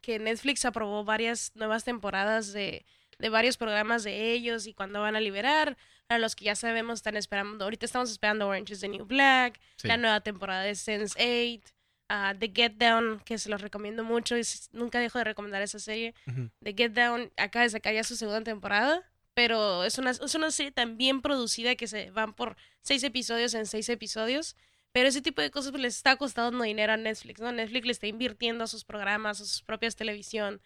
[0.00, 2.84] que Netflix aprobó varias nuevas temporadas de,
[3.18, 5.76] de varios programas de ellos y cuándo van a liberar.
[6.08, 9.58] A los que ya sabemos están esperando, ahorita estamos esperando Orange is the New Black,
[9.76, 9.88] Sí.
[9.88, 11.72] la nueva temporada de Sense 8,
[12.10, 14.42] ah, The Get Down, que se los recomiendo mucho y
[14.72, 16.14] nunca dejo de recomendar esa serie.
[16.62, 19.02] The Get Down acaba de sacar ya su segunda temporada,
[19.32, 23.54] pero es una, es una serie tan bien producida que se van por seis episodios
[23.54, 24.56] en seis episodios.
[24.92, 27.50] Pero ese tipo de cosas pues, les está costando dinero a Netflix, ¿no?
[27.50, 30.60] Netflix le está invirtiendo a sus programas, a sus propias televisión.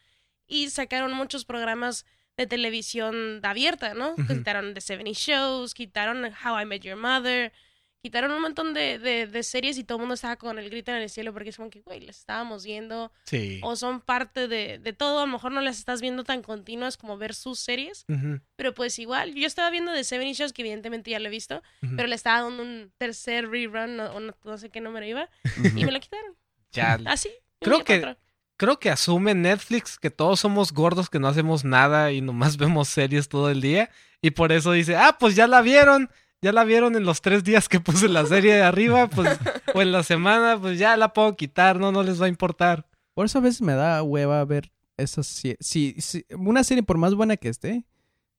[0.46, 2.04] Y sacaron muchos programas
[2.38, 4.14] de televisión abierta, ¿no?
[4.26, 7.52] Quitaron The 70 Shows, quitaron How I Met Your Mother,
[8.00, 10.92] quitaron un montón de, de, de series y todo el mundo estaba con el grito
[10.92, 13.60] en el cielo porque es como que, güey, las estábamos viendo Sí.
[13.64, 15.18] o son parte de, de todo.
[15.18, 18.06] A lo mejor no las estás viendo tan continuas como ver sus series,
[18.54, 19.34] pero pues igual.
[19.34, 21.60] Yo estaba viendo The Seven Shows, que evidentemente ya lo he visto,
[21.96, 25.28] pero le estaba dando un tercer rerun, o no, no sé qué número iba,
[25.76, 26.36] y me lo quitaron.
[26.70, 26.98] Ya.
[27.06, 27.30] Así.
[27.60, 28.16] Creo que- otro.
[28.58, 32.88] Creo que asume Netflix que todos somos gordos que no hacemos nada y nomás vemos
[32.88, 33.88] series todo el día.
[34.20, 36.10] Y por eso dice, ah, pues ya la vieron.
[36.42, 39.38] ya la vieron en los tres días que puse la serie de arriba, pues,
[39.74, 42.86] o en la semana, pues ya la puedo quitar, no, no les va a importar.
[43.14, 45.26] Por eso a veces me da hueva ver esas...
[45.26, 47.84] Si, si, si- una serie, por más buena que esté,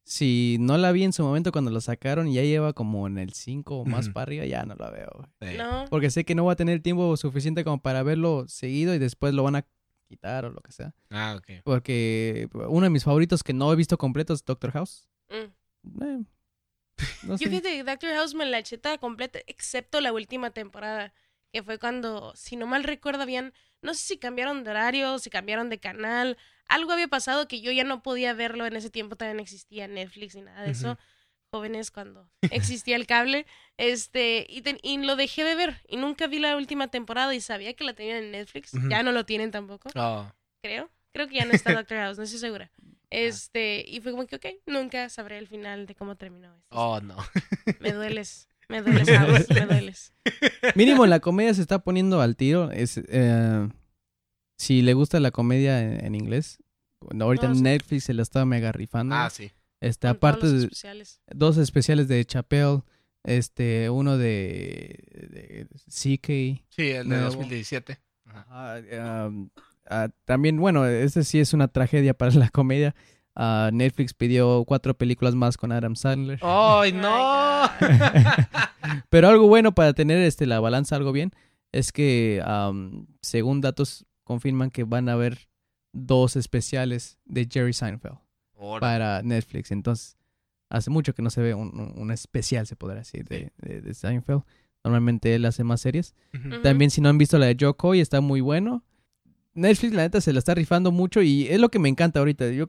[0.03, 3.17] si no la vi en su momento cuando la sacaron y ya lleva como en
[3.17, 5.09] el 5 o más para arriba, ya no la veo.
[5.39, 5.51] güey.
[5.53, 5.57] Sí.
[5.57, 5.85] No.
[5.89, 9.33] Porque sé que no voy a tener tiempo suficiente como para verlo seguido y después
[9.33, 9.65] lo van a
[10.09, 10.93] quitar o lo que sea.
[11.09, 11.61] Ah, ok.
[11.63, 15.07] Porque uno de mis favoritos que no he visto completo es Doctor House.
[15.29, 16.03] Mm.
[16.03, 16.25] Eh,
[17.23, 17.45] no sé.
[17.45, 21.13] Yo fíjate que Doctor House me la eché toda completa, excepto la última temporada,
[21.53, 25.29] que fue cuando, si no mal recuerdo bien, no sé si cambiaron de horario, si
[25.29, 26.37] cambiaron de canal,
[26.67, 30.35] algo había pasado que yo ya no podía verlo, en ese tiempo también existía Netflix
[30.35, 30.97] ni nada de eso.
[31.51, 33.45] Jóvenes cuando existía el cable,
[33.77, 37.41] este, y, ten- y lo dejé de ver, y nunca vi la última temporada y
[37.41, 40.31] sabía que la tenían en Netflix, ya no lo tienen tampoco, Oh,
[40.63, 42.71] creo, creo que ya no está Doctor House, no estoy segura.
[43.11, 46.67] Este, y fue como que, ok, nunca sabré el final de cómo terminó esto.
[46.69, 47.15] oh, no.
[47.79, 48.47] Me dueles.
[48.67, 50.13] Me dueles, House, me dueles.
[50.75, 52.69] Mínimo la comedia se está poniendo al tiro.
[52.69, 53.67] Es, eh,
[54.59, 56.59] si le gusta la comedia en, en inglés,
[57.19, 57.61] ahorita No, sí.
[57.63, 59.15] Netflix se la está mega rifando.
[59.15, 59.51] Ah, sí.
[59.81, 61.21] Este, Con aparte todos los de especiales.
[61.27, 62.81] dos especiales de Chappelle,
[63.23, 66.63] este, uno de, de CK.
[66.69, 67.25] Sí, el de Nuevo.
[67.25, 67.99] 2017.
[68.25, 68.45] Ajá.
[68.49, 69.49] Ah, um,
[69.89, 72.95] ah, también, bueno, este sí es una tragedia para la comedia.
[73.35, 76.39] Ah, Netflix pidió cuatro películas más con Adam Sandler.
[76.41, 77.69] ¡Ay, Oh no!
[79.09, 81.31] Pero algo bueno para tener este la balanza algo bien
[81.71, 82.41] es que
[83.21, 85.47] según datos confirman que van a haber
[85.93, 88.17] dos especiales de Jerry Seinfeld
[88.81, 89.71] Para Netflix.
[89.71, 90.17] Entonces,
[90.69, 93.81] hace mucho que no se ve un, un- un especial, se podrá decir, de, de-
[93.81, 94.43] de Seinfeld.
[94.83, 96.13] Normalmente él hace más series.
[96.33, 96.47] Ujú.
[96.49, 96.61] Ujú.
[96.61, 98.83] También si no han visto la de Joe Coy, está muy bueno.
[99.55, 102.49] Netflix, la neta, se la está rifando mucho y es lo que me encanta ahorita.
[102.51, 102.67] Yo,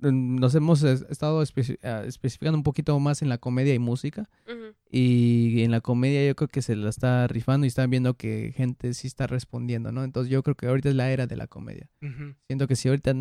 [0.00, 4.28] nos hemos es- estado especi- ah, especificando un poquito más en la comedia y música.
[4.46, 4.74] Ujú.
[4.90, 8.52] Y en la comedia yo creo que se la está rifando y están viendo que
[8.54, 10.02] gente sí está respondiendo, ¿no?
[10.04, 11.88] Entonces yo creo que ahorita es la era de la comedia.
[12.02, 12.34] Ujú.
[12.46, 13.14] Siento que si ahorita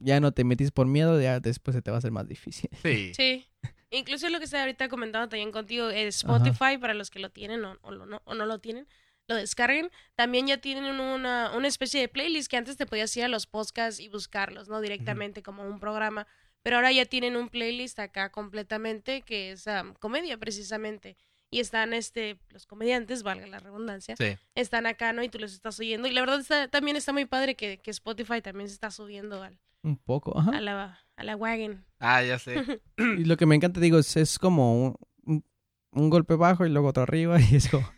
[0.00, 2.68] ya no te metís por miedo, ya después se te va a hacer más difícil.
[2.82, 3.12] Sí.
[3.14, 3.46] Sí.
[3.90, 7.64] Incluso lo que estaba ahorita comentando también contigo es Spotify para los que lo tienen
[7.64, 8.86] o, o lo no, o no lo tienen,
[9.26, 9.90] lo descarguen.
[10.14, 13.46] También ya tienen una, una especie de playlist que antes te podías ir a los
[13.46, 14.80] podcasts y buscarlos, ¿no?
[14.80, 16.26] Directamente como un programa.
[16.62, 21.16] Pero ahora ya tienen un playlist acá completamente que es am, comedia precisamente.
[21.50, 24.36] Y están este, los comediantes, valga la redundancia, Sí.
[24.54, 25.24] están acá, ¿no?
[25.24, 26.06] Y tú los estás oyendo.
[26.06, 29.42] Y la verdad está- también está muy padre que, que Spotify también se está subiendo
[29.42, 30.50] al, Un poco, ajá.
[30.56, 31.84] a, la, a la wagon.
[31.98, 32.80] Ah, ya sé.
[32.98, 35.44] Y lo que me encanta, digo, es, es como un, un-
[35.92, 37.88] un golpe bajo y luego otro arriba y es como...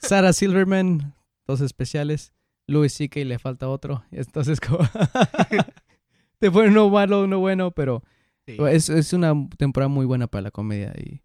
[0.00, 1.14] Sarah Silverman,
[1.46, 2.32] dos especiales.
[2.66, 3.20] Louis C.K.
[3.24, 4.04] le falta otro.
[4.10, 4.78] y Entonces como...
[6.38, 8.02] te ponen uno malo, uno bueno, pero...
[8.46, 8.56] Sí.
[8.70, 11.20] Es, es una temporada muy buena para la comedia y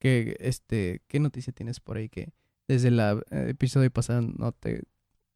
[0.00, 2.32] que este qué noticia tienes por ahí que
[2.66, 4.82] desde el episodio pasado no te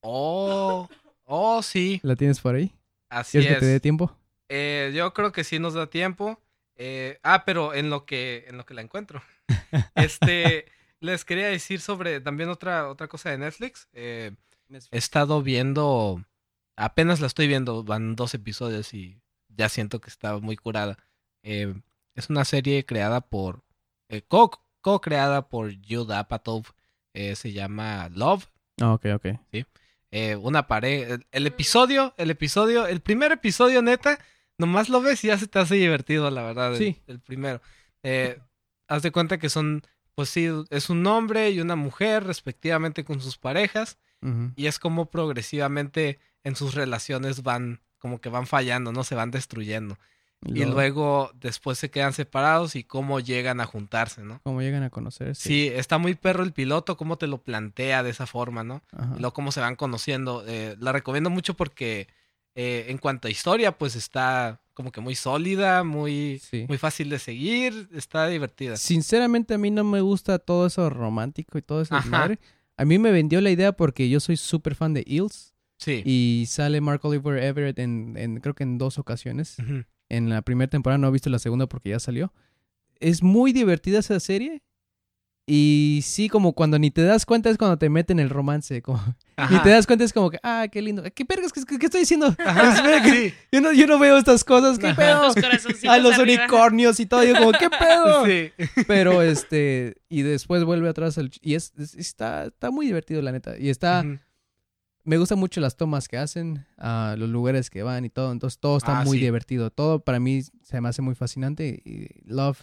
[0.02, 0.88] Oh,
[1.26, 2.00] oh, sí.
[2.02, 2.72] la tienes por ahí
[3.08, 3.82] Así quieres que te dé es.
[3.82, 4.16] tiempo
[4.48, 6.40] Eh, yo creo que sí nos da tiempo.
[6.76, 9.22] Eh, ah, pero en lo que en lo que la encuentro.
[9.94, 10.66] Este,
[11.00, 13.88] les quería decir sobre también otra otra cosa de Netflix.
[13.92, 14.32] Eh,
[14.90, 16.24] he estado viendo,
[16.76, 20.98] apenas la estoy viendo, van dos episodios y ya siento que está muy curada.
[21.42, 21.74] Eh,
[22.14, 23.62] es una serie creada por,
[24.08, 26.62] eh, co- co-creada por Judd Apatow.
[27.14, 28.46] Eh, se llama Love.
[28.80, 29.26] ah ok ok
[30.10, 31.10] Eh, una pared.
[31.12, 34.18] El, el episodio, el episodio, el primer episodio, neta,
[34.56, 36.72] nomás lo ves y ya se te hace divertido, la verdad.
[36.72, 37.02] el- Sí.
[37.06, 37.60] El, primero.
[38.02, 38.38] Eh,
[38.88, 39.82] haz de cuenta que son,
[40.14, 43.98] pues sí, es un hombre y una mujer, respectivamente, con sus parejas.
[44.56, 49.04] Y es como progresivamente en sus relaciones van, como que van fallando, ¿no?
[49.04, 49.96] Se van destruyendo.
[50.46, 54.40] Y luego después se quedan separados y cómo llegan a juntarse, ¿no?
[54.44, 58.10] cómo llegan a conocerse Sí, está muy perro el piloto, cómo te lo plantea de
[58.10, 58.82] esa forma, ¿no?
[58.92, 59.14] Ajá.
[59.16, 60.44] y luego cómo se van conociendo.
[60.46, 62.06] Eh, la recomiendo mucho porque
[62.54, 66.66] eh, en cuanto a historia, pues está como que muy sólida, muy, Sí.
[66.68, 68.76] muy fácil de seguir, está divertida.
[68.76, 73.10] sinceramente a mí no me gusta todo eso romántico y todo eso a mí me
[73.10, 76.02] vendió la idea porque yo soy súper fan de Eels Sí.
[76.04, 79.84] y sale Mark Oliver Everett en, en creo que en dos ocasiones Ujú.
[80.08, 82.32] En la primera temporada, no he visto la segunda porque ya salió.
[83.00, 84.62] Es muy divertida esa serie.
[85.50, 88.82] Y sí, como cuando ni te das cuenta es cuando te meten el romance.
[88.82, 88.98] Como,
[89.38, 89.62] ni Ajá.
[89.62, 91.02] te das cuenta es como que, ah, qué lindo.
[91.14, 91.52] ¿Qué vergas?
[91.54, 92.34] ¿Qué, qué- qué estoy diciendo?
[92.44, 94.78] Ajá, Espera que- sí, yo, no, yo no veo estas cosas.
[94.78, 94.96] ¿Qué Ajá.
[94.96, 95.22] pedo?
[95.22, 95.36] Los
[95.88, 96.42] A los arriba.
[96.44, 97.24] unicornios y todo.
[97.24, 98.26] Yo como, ¿qué pedo?
[98.26, 98.52] sí.
[98.86, 101.16] Pero este, y después vuelve atrás.
[101.16, 103.56] el- y es, es- está, está muy divertido, la neta.
[103.58, 104.18] Y está, Ujú.
[105.08, 108.30] Me gustan mucho las tomas que hacen, a los lugares que van y todo.
[108.30, 109.24] Entonces todo está Ah, muy sí.
[109.24, 109.70] divertido.
[109.70, 111.80] Todo para mí se me hace muy fascinante.
[111.84, 112.60] Y Love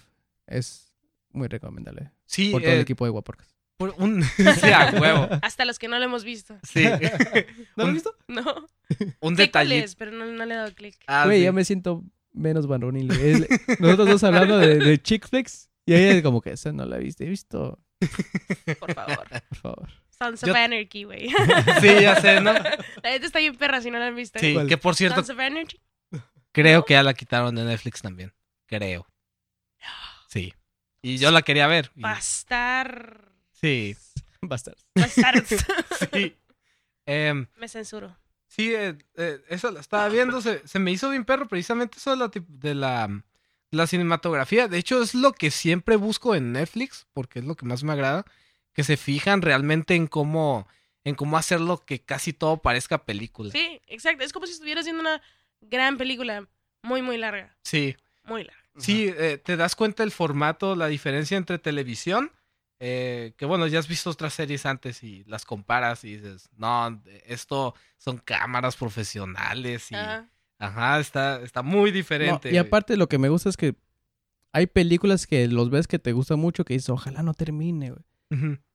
[0.47, 0.93] es
[1.31, 2.11] muy recomendable.
[2.25, 3.55] Sí, Por todo el eh, equipo de Guaporcas.
[3.77, 4.23] por un...
[4.37, 5.27] sí, a huevo.
[5.41, 6.55] Hasta los que no lo hemos visto.
[6.63, 6.83] Sí.
[7.75, 8.15] ¿No lo Un- has visto?
[8.27, 8.43] No.
[9.21, 10.95] un es, pero no, no le he dado clic.
[11.07, 11.43] Ah, Güey, sí.
[11.45, 13.07] ya me siento menos varonil.
[13.79, 15.69] Nosotros dos hablando de, de chick flicks.
[15.87, 17.25] Y ella es como que esa no la viste.
[17.25, 17.79] He visto,
[18.79, 19.27] Por favor.
[19.49, 19.89] por favor.
[20.29, 21.29] Sons Yo- of Anarchy, güey.
[21.81, 22.53] Sí, ya sé, ¿no?
[22.53, 24.37] La gente está bien perra si no la han visto.
[24.39, 24.41] ¿eh?
[24.41, 24.67] Sí, ¿Cuál?
[24.67, 25.79] que por cierto, Sons of Anarchy.
[26.51, 28.33] creo que ya la quitaron de Netflix también.
[28.65, 29.07] Creo.
[30.27, 30.53] Sí.
[31.01, 31.91] Y yo la quería ver.
[31.95, 33.31] y- Bastar.
[33.53, 33.95] Sí,
[34.41, 34.85] Bastards.
[34.95, 35.65] Bastards.
[36.13, 36.35] sí.
[37.05, 38.17] Em, Me censuro.
[38.47, 40.41] sí, eh, eh, eso la estaba viendo.
[40.41, 43.23] Se, se me hizo bien perro precisamente eso de la, tip- de la,
[43.71, 44.67] la cinematografía.
[44.67, 47.93] De hecho, es lo que siempre busco en Netflix, porque es lo que más me
[47.93, 48.25] agrada.
[48.75, 50.67] Que se fijan realmente en cómo,
[51.03, 53.49] en cómo hacerlo que casi todo parezca película.
[53.51, 54.23] Sí, exacto.
[54.23, 55.19] Es como si estuvieras viendo una
[55.61, 56.47] gran película.
[56.83, 57.57] Muy, muy larga.
[57.63, 57.95] Sí.
[58.25, 58.61] Muy larga.
[58.77, 62.29] Sí, eh, te das cuenta el formato, la diferencia entre televisión,
[62.81, 67.01] eh, que bueno, ya has visto otras series antes y las comparas y dices, no,
[67.25, 70.29] esto son cámaras profesionales y, Ajá.
[70.59, 72.51] ajá, está, está muy No, diferente.
[72.51, 73.75] y aparte lo que me gusta es que
[74.51, 78.03] hay películas que los ves que te gustan mucho que dices, ojalá no termine, güey.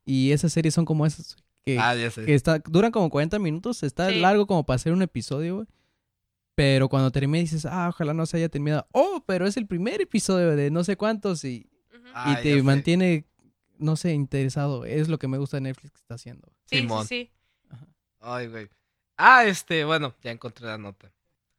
[0.05, 2.25] Y esas series son como esas, que, Ah, ya sé.
[2.25, 4.19] que está, duran como 40 minutos, está Sí.
[4.21, 5.67] largo como para hacer un episodio, güey.
[6.55, 8.87] Pero cuando termina dices, ah, ojalá no se haya terminado.
[8.93, 11.71] Oh, pero es el primer episodio de no sé cuántos y.
[12.13, 12.63] Ah, y te sé.
[12.63, 13.25] mantiene,
[13.79, 14.85] no sé, interesado.
[14.85, 16.49] Es lo que me gusta de Netflix que está haciendo.
[16.67, 17.31] Sí, sí, sí.
[18.21, 18.69] Ay, güey.
[19.17, 21.11] Ah, este, bueno, ya encontré la nota.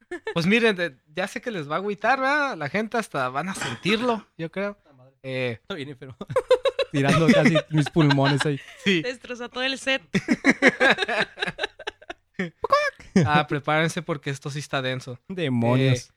[0.33, 2.57] Pues miren, de- ya sé que les va a agüitar, ¿verdad?
[2.57, 4.77] La gente hasta van a sentirlo, yo creo.
[5.23, 6.17] Eh, Está bien, pero
[6.91, 8.59] tirando casi mis pulmones ahí.
[8.83, 9.01] sí.
[9.01, 10.01] Destrozó todo el set.
[13.25, 15.19] Ah, prepárense porque esto sí está denso.
[15.27, 16.11] Demonios.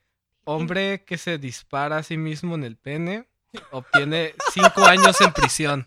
[0.45, 3.27] Hombre que se dispara a sí mismo en el pene
[3.71, 5.85] obtiene cinco años en prisión.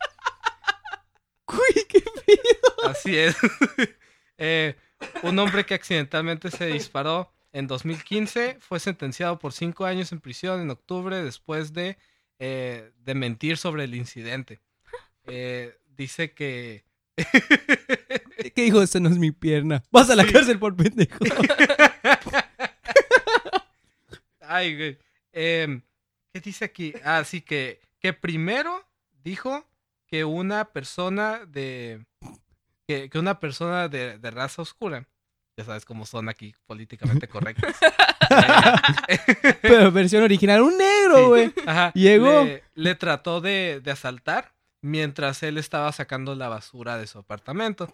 [1.47, 2.03] Uy, qué.
[2.89, 3.37] Así es.
[4.41, 4.77] Eh,
[5.25, 10.61] un hombre que accidentalmente se disparó en 2015 fue sentenciado por cinco años en prisión
[10.61, 11.99] en octubre después de,
[12.39, 14.61] eh, de mentir sobre el incidente.
[15.29, 16.85] Eh, dice que...
[18.55, 18.81] ¿Qué dijo?
[18.83, 19.83] Esa no es mi pierna.
[19.91, 20.33] Vas a la Sí.
[20.33, 21.19] cárcel por pendejo.
[24.41, 24.99] Ay, güey.
[25.33, 25.83] Em,
[26.33, 26.93] ¿Qué dice aquí?
[27.05, 28.87] Ah, sí, que, que primero
[29.23, 29.67] dijo
[30.07, 32.05] que una persona de.
[32.87, 35.07] que, que una persona de, de raza oscura.
[35.57, 37.75] Ya sabes cómo son aquí políticamente correctos.
[39.61, 41.23] Pero versión original, un negro, Sí.
[41.25, 41.53] güey.
[41.67, 42.45] ajá, Llegó.
[42.45, 47.93] Le, le trató de, de asaltar mientras él estaba sacando la basura de su apartamento.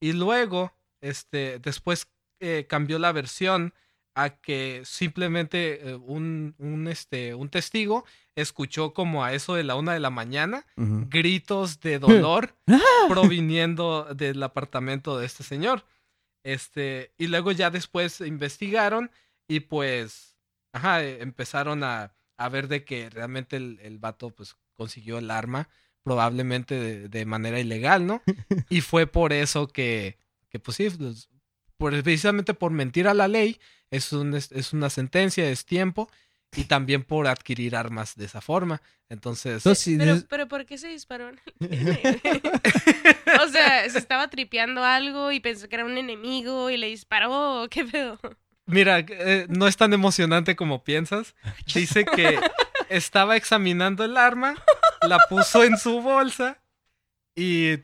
[0.00, 2.08] Y luego, este, después
[2.40, 3.74] eh, cambió la versión
[4.14, 8.04] a que simplemente eh, un, un, este, un testigo
[8.36, 12.54] escuchó como a eso de la una de la mañana gritos de dolor
[13.08, 15.84] proviniendo del apartamento de este señor.
[16.44, 19.10] Este, y luego ya después investigaron
[19.48, 20.36] y pues,
[20.72, 25.30] ajá, eh, empezaron a, a ver de que realmente el, el vato pues consiguió el
[25.30, 25.68] arma,
[26.04, 28.22] probablemente de, de manera ilegal, ¿no?
[28.70, 30.16] Y fue por eso que,
[30.50, 31.28] que pues sí, pues,
[31.76, 33.58] por, precisamente por mentir a la ley,
[33.90, 36.08] es, un, es, es una sentencia, es tiempo,
[36.56, 38.80] y también por adquirir armas de esa forma.
[39.08, 39.62] Entonces,
[39.98, 41.28] Pero, pero ¿por qué se disparó?
[41.28, 41.38] en
[41.88, 42.42] el pene?
[43.44, 47.62] o sea, se estaba tripeando algo y pensó que era un enemigo y le disparó.
[47.62, 48.18] ¿o ¿Qué pedo?
[48.66, 51.34] Mira, eh, no es tan emocionante como piensas.
[51.74, 52.38] Dice que
[52.96, 54.54] estaba examinando el arma,
[55.02, 56.58] la puso en su bolsa
[57.34, 57.78] y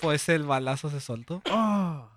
[0.00, 1.42] pues el balazo se soltó.
[1.46, 2.10] Ah,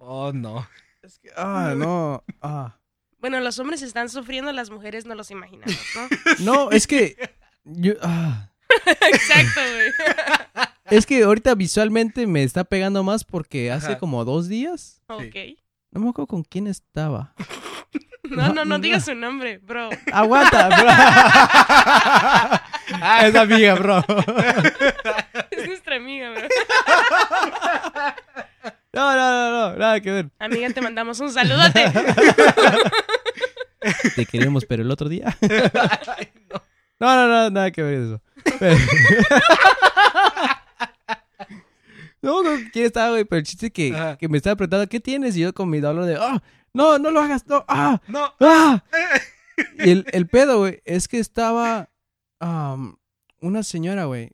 [0.00, 0.68] Oh, no.
[1.02, 2.22] es que- ah, no.
[2.40, 2.76] Ah.
[3.18, 6.08] Bueno, los hombres están sufriendo, las mujeres no los imaginamos, ¿no?
[6.40, 7.16] No, es que.
[7.64, 8.50] yo- ah.
[8.86, 9.92] Exacto, güey.
[10.90, 13.98] Es que ahorita visualmente me está pegando más porque hace Ajá.
[13.98, 15.02] como dos días.
[15.08, 15.36] Ok.
[15.90, 17.34] No me acuerdo con quién estaba.
[18.28, 19.88] No, no, no digas su nombre, bro.
[20.12, 20.88] Aguanta, bro.
[23.26, 24.04] es amiga, bro.
[25.50, 26.42] Es nuestra amiga, bro.
[28.92, 30.28] No, no, no, no, nada que ver.
[30.38, 31.90] Amiga, te mandamos un saludote.
[34.14, 35.34] Te queremos, pero el otro día.
[37.00, 38.20] No, no, no, nada que ver eso.
[38.58, 38.76] Pero-
[42.20, 45.36] No, no, quién estaba, güey, pero el chiste que, que me estaba preguntando, ¿qué tienes?
[45.36, 46.42] Y yo con mi dolor de, ah,
[46.74, 48.32] no, no lo hagas, no, ah, No.
[48.40, 48.82] ah.
[49.78, 51.90] Y el, el pedo, güey, es que estaba
[52.38, 52.96] am,
[53.40, 54.30] una señora, güey,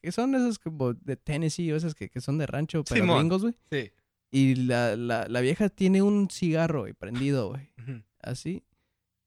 [0.00, 3.18] que son esas como de Tennessee o esas que, que son de rancho, Simón.
[3.18, 3.54] gringos, güey.
[3.72, 3.90] Sí.
[4.30, 7.72] Y la, la, la vieja tiene un cigarro, güey, prendido, güey,
[8.20, 8.62] así.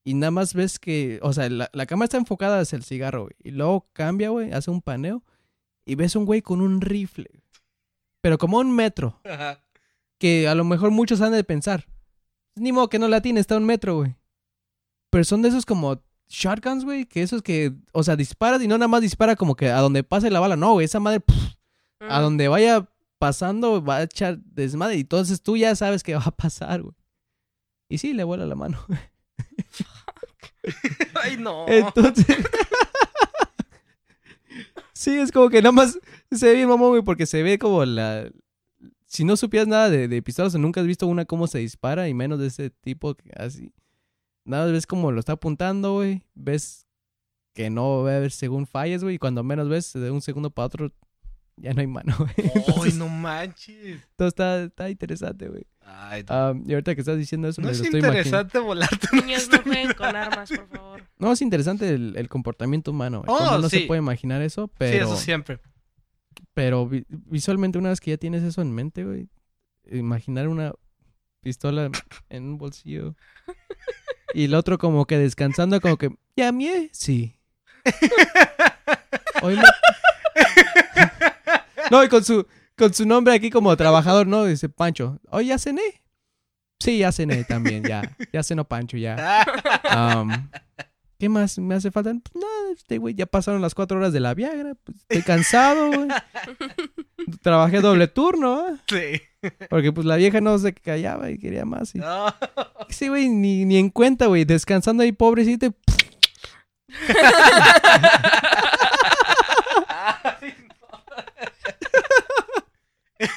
[0.06, 3.24] Y nada más ves que, o sea, la, la cámara está enfocada hacia el cigarro,
[3.24, 3.36] güey.
[3.44, 5.22] Y luego cambia, güey, hace un paneo.
[5.86, 7.30] Y ves un güey con un rifle.
[8.22, 9.20] Pero como un metro.
[9.26, 9.62] Ajá.
[10.18, 11.86] Que a lo mejor muchos han de pensar.
[12.60, 14.16] Ni modo que no la tiene, está a un metro, güey.
[15.10, 17.05] Pero son de esos como shotguns, güey.
[17.05, 20.03] Que esos que, o sea, disparas y no nada más dispara como que a donde
[20.03, 20.55] pase la bala.
[20.55, 21.55] No, güey, esa madre, pff,
[22.01, 22.24] a Mm.
[22.24, 22.88] donde vaya
[23.18, 24.97] pasando va a echar desmadre.
[24.97, 26.95] Y entonces tú ya sabes que va a pasar, güey.
[27.89, 28.80] Y sí, le vuela la mano.
[31.24, 31.66] Ay, no.
[31.68, 32.26] Entonces.
[34.93, 35.99] sí, es como que nada más
[36.32, 38.30] se ve bien mamón, güey, porque se ve como la.
[39.12, 42.07] Si no supieras nada de, de pistolas o nunca has visto una cómo se dispara,
[42.07, 43.74] y menos de ese tipo así.
[44.45, 46.22] Nada más ves como lo está apuntando, güey.
[46.36, 46.86] Ves
[47.55, 49.16] que no va a haber según fallas, güey.
[49.16, 50.91] Y cuando menos ves, de un segundo para otro,
[51.57, 52.51] ya no hay mano, güey.
[52.84, 53.99] Ay, no manches.
[54.16, 55.66] todo está, está interesante, güey.
[55.82, 56.24] Ay.
[56.28, 59.49] Ah, y ahorita que estás diciendo eso, no me es lo estoy interesante volarte Niños,
[59.51, 61.03] no jueguen con armas, por favor.
[61.18, 63.24] No, es interesante el, el comportamiento humano.
[63.26, 63.36] güey.
[63.36, 63.80] Oh, Como no sí.
[63.80, 65.60] se puede imaginar eso, Sí, pero, eso siempre.
[66.60, 69.30] Pero vi- visualmente una vez que ya tienes eso en mente, güey,
[69.89, 70.74] imaginar una
[71.41, 71.89] pistola
[72.28, 73.16] en un bolsillo
[74.34, 76.89] y el otro como que descansando, como que, ¿ya mié?
[76.91, 77.39] Sí.
[79.41, 79.64] Hoy me-
[81.91, 82.45] no, y con su,
[82.78, 84.43] con su nombre aquí como trabajador, ¿no?
[84.43, 86.03] Dice Pancho, ¿hoy ya cené?
[86.78, 88.01] Sí, ya cené también, ya.
[88.34, 89.45] Ya cenó Pancho, ya.
[91.20, 92.11] ¿Qué más me hace falta?
[92.13, 94.76] Pues nada, este güey, ya pasaron las cuatro horas de la Viagra.
[94.86, 96.07] Pues, estoy cansado, güey.
[97.41, 98.78] Trabajé doble turno, ¿eh?
[98.88, 99.22] Sí.
[99.70, 101.93] Porque pues la vieja no se callaba y quería más.
[101.93, 101.99] Y...
[101.99, 102.34] No.
[102.89, 104.45] Sí, güey, ni, ni en cuenta, güey.
[104.45, 105.65] Descansando ahí, pobrecito.
[105.67, 105.74] y-
[109.88, 110.53] Ay,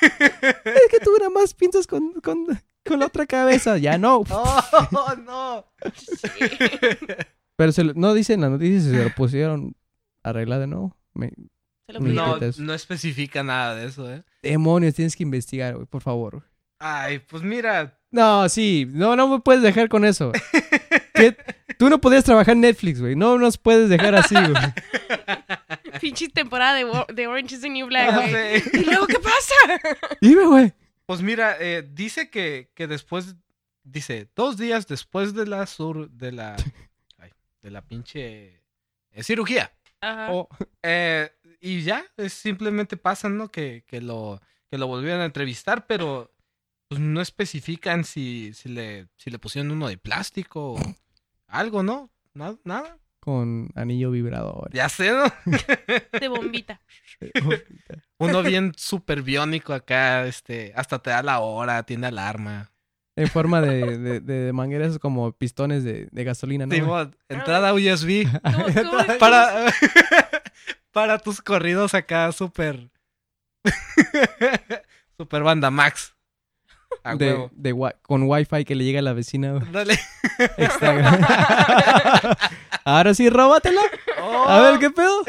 [0.65, 2.47] Es que tú nada más piensas con, con,
[2.87, 3.77] con la otra cabeza.
[3.79, 4.23] Ya no.
[4.93, 5.67] no, no.
[7.57, 9.75] Pero se lo- no dicen las noticias si se lo pusieron
[10.23, 10.97] arreglado de nuevo.
[11.15, 11.33] Me-
[11.87, 12.39] Se lo No.
[12.59, 14.23] No, especifica nada de eso, ¿eh?
[14.43, 16.33] Demonios, tienes que investigar, güey, por favor.
[16.37, 16.45] güey.
[16.79, 17.99] Ay, pues mira.
[18.11, 20.33] No, sí, no, no me puedes dejar con eso.
[21.15, 21.37] ¿Qué?
[21.79, 23.15] Tú no podías trabajar en Netflix, güey.
[23.17, 24.55] No nos puedes dejar así, güey.
[26.01, 26.85] Pinche temporada de,
[27.15, 28.61] de Orange is the New Black, Ah, güey.
[28.61, 28.71] sí.
[28.81, 29.99] ¿Y luego qué pasa?
[30.21, 30.73] Dime, güey.
[31.07, 33.37] Pues mira, eh, dice que, que después,
[33.85, 36.57] dice, dos días después de la sur, de la,
[37.63, 38.63] de la pinche
[39.11, 39.73] eh, cirugía.
[40.01, 40.33] Ajá.
[40.33, 40.49] Oh,
[40.83, 43.49] Eh, y ya, es simplemente pasan, ¿no?
[43.51, 46.35] Que, que lo, que lo volvieron a entrevistar, pero
[46.89, 50.81] pues no especifican si, si le, si le pusieron uno de plástico o
[51.47, 52.11] algo, ¿no?
[52.35, 52.99] Nada, nada.
[53.21, 54.71] con anillo vibrador.
[54.73, 55.25] Ya sé, ¿no?
[56.21, 56.81] De bombita.
[58.19, 62.72] Uno bien super biónico acá, este, hasta te da la hora, tiene alarma.
[63.15, 66.75] En forma de, de, de mangueras como pistones de, de gasolina, ¿no?
[66.75, 68.27] Simón, entrada USB.
[68.43, 69.73] ¿Cómo- cómo- para,
[70.93, 72.89] para tus corridos acá, súper.
[75.17, 76.15] super banda Max.
[77.05, 77.51] A de, huevo.
[77.53, 79.53] de wi- con wifi que le llega a la vecina.
[79.53, 79.71] güey.
[79.73, 79.99] Dale.
[80.57, 82.39] Extra.
[82.85, 83.81] Ahora sí, róbatela.
[84.47, 85.23] A ver, ¿qué pedo?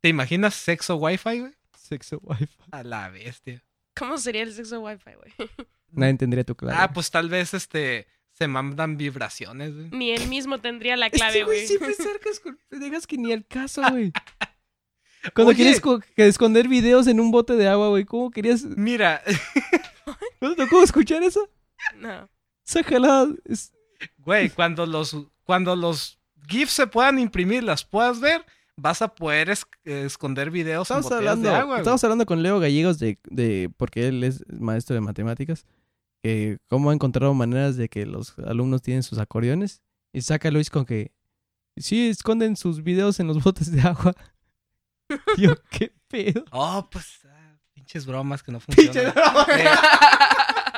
[0.00, 1.52] ¿Te imaginas sexo wifi, güey?
[1.76, 2.48] Sexo wifi.
[2.70, 3.62] A la bestia.
[3.96, 5.50] ¿Cómo sería el sexo wifi, güey?
[5.92, 6.76] Nadie entendería tu clave.
[6.78, 9.88] Ah, pues tal vez este se mandan vibraciones, güey.
[9.90, 11.66] Ni él mismo tendría la clave, güey güey.
[11.66, 14.12] siempre cercas con pendejas que ni el caso, güey.
[15.34, 15.56] Cuando Oye.
[15.56, 15.80] quieres
[16.14, 18.62] que esconder videos en un bote de agua, güey, ¿cómo querías?
[18.64, 19.22] Mira,
[20.40, 21.48] ¿No te tocó escuchar eso?
[21.96, 22.28] No.
[22.66, 23.72] Esa jalada es-
[24.18, 26.18] güey, cuando los cuando los
[26.48, 28.44] GIFs se puedan imprimir, las puedas ver,
[28.76, 31.66] vas a poder es- esconder videos en Estamos botellas hablando, de agua.
[31.66, 31.78] güey.
[31.80, 35.64] estamos hablando con Leo Gallegos de, de, porque él es maestro de matemáticas,
[36.22, 40.50] que cómo ha encontrado maneras de que los alumnos tienen sus acordeones y saca a
[40.50, 41.12] Luis con que
[41.76, 44.14] sí esconden sus videos en los botes de agua.
[45.38, 46.44] Yo, qué pedo.
[46.50, 49.14] Oh, pues ah, pinches bromas que no funcionan.
[49.48, 49.64] Eh,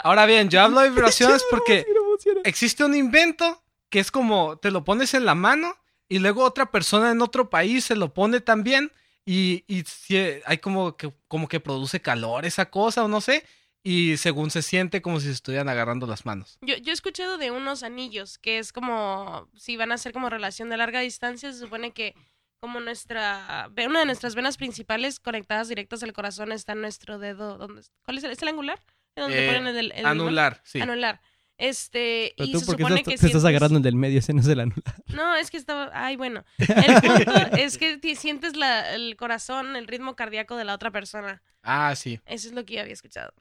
[0.04, 4.70] ahora bien, yo hablo de vibraciones porque no existe un invento que es como te
[4.70, 5.74] lo pones en la mano
[6.08, 8.90] y luego otra persona en otro país se lo pone también
[9.24, 13.44] y, y si- hay como que, como que produce calor esa cosa o no sé
[13.82, 16.58] y según se siente como si se estuvieran agarrando las manos.
[16.62, 20.28] Yo, yo he escuchado de unos anillos, que es como, si van a ser como
[20.28, 22.14] relación de larga distancia, se supone que
[22.60, 27.56] como nuestra, una de nuestras venas principales conectadas directas al corazón está en nuestro dedo,
[27.56, 27.82] ¿dónde?
[28.04, 28.80] ¿cuál es el, es el angular?
[29.14, 30.80] ¿En donde Eh, ponen el, Anular, sí.
[30.80, 31.20] Anular.
[31.58, 33.96] Este, Pero y tú, se ¿por qué supone estás- que te estás agarrando el del
[33.96, 34.20] medio?
[34.20, 34.82] Ese no es el anular.
[35.08, 36.44] No, es que estaba, ay, bueno.
[36.58, 40.90] El punto es que ti- sientes la, el corazón, el ritmo cardíaco de la otra
[40.92, 41.42] persona.
[41.62, 42.20] Ah, sí.
[42.26, 43.32] Eso es lo que yo había escuchado.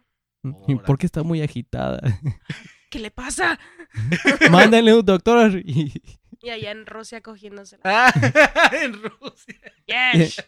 [0.43, 0.79] ¿Y Órale.
[0.85, 1.99] por qué está muy agitada?
[2.89, 3.59] ¿Qué le pasa?
[4.49, 5.51] Mándenle un doctor.
[5.63, 6.01] Y,
[6.41, 7.81] Y allá en Rusia cogiéndosela.
[7.83, 8.11] Ah,
[8.71, 9.73] en Rusia.
[9.85, 10.43] Yes.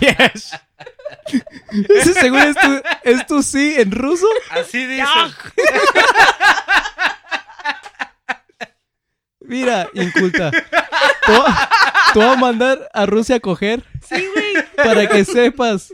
[0.00, 0.52] yes.
[1.88, 4.26] Ese seguro es tu, es tu sí en ruso.
[4.50, 5.04] Así dice.
[9.40, 10.50] Mira, inculta.
[10.50, 11.68] Te voy a-
[12.12, 14.54] te voy a mandar a Rusia a coger Sí, güey.
[14.76, 15.92] para que sepas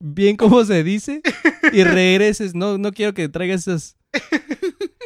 [0.00, 1.20] bien cómo se dice
[1.72, 2.54] y regreses.
[2.54, 3.96] No, no quiero que traigas esas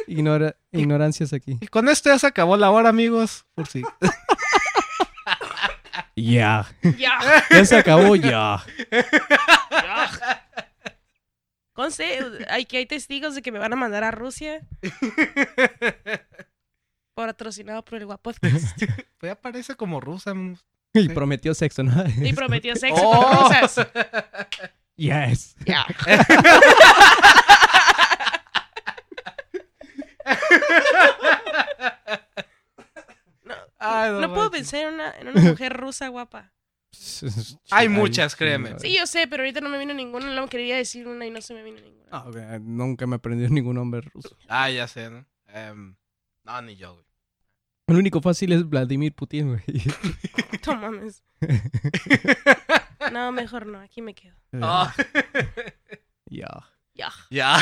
[0.07, 1.57] ignora- ignorancias aquí.
[1.61, 3.45] Y con esto ya se acabó la hora, amigos.
[3.55, 3.83] Por si.
[6.15, 6.65] Ya.
[6.97, 7.19] Ya.
[7.49, 8.63] Ya se acabó, ya.
[11.73, 14.61] Conste, hay que hay testigos de que me van a mandar a Rusia.
[17.13, 18.77] Patrocinado por el Guapodcast.
[19.17, 20.33] Pues ya parece como rusa.
[20.93, 22.03] Y prometió sexo, ¿no?
[22.21, 23.21] Y prometió sexo Oh.
[23.37, 23.87] con rusas.
[24.95, 25.55] Yes.
[25.65, 25.85] Ya
[33.77, 34.71] Ay, no no puedo manches.
[34.71, 35.27] pensar en una, en
[36.09, 36.51] guapa.
[37.71, 38.79] Hay muchas, créeme.
[38.79, 40.33] Sí, yo sé, pero ahorita no me vino ninguna.
[40.33, 42.05] No quería decir una y no se me vino ninguna.
[42.11, 44.35] Ah, ok, Nunca me aprendió ningún hombre ruso.
[44.47, 45.25] Ah, ya sé, ¿no?
[45.47, 45.95] Em,
[46.43, 47.05] no, ni yo, güey.
[47.87, 49.63] El único fácil es Vladimir Putin, güey.
[50.65, 51.23] No mames.
[53.11, 53.79] No, mejor no.
[53.79, 54.33] Aquí me quedo.
[54.53, 54.91] Ah,
[56.25, 56.47] Ya.
[56.95, 57.11] Ya.
[57.29, 57.57] ya.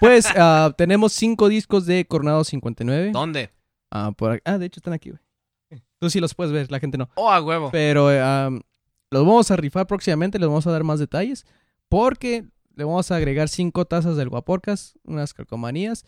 [0.00, 3.10] Pues ah, tenemos cinco discos de Coronado 59.
[3.12, 3.50] ¿Dónde?
[3.90, 5.22] Ah, por ah, de hecho están aquí, güey.
[6.00, 7.08] Tú sí los puedes ver, la gente no.
[7.14, 7.70] Oh, a huevo.
[7.70, 8.62] Pero am,
[9.10, 11.46] los vamos a rifar próximamente, les vamos a dar más detalles.
[11.88, 12.44] Porque
[12.74, 16.04] le vamos a agregar cinco tazas del Guaporcas, unas calcomanías.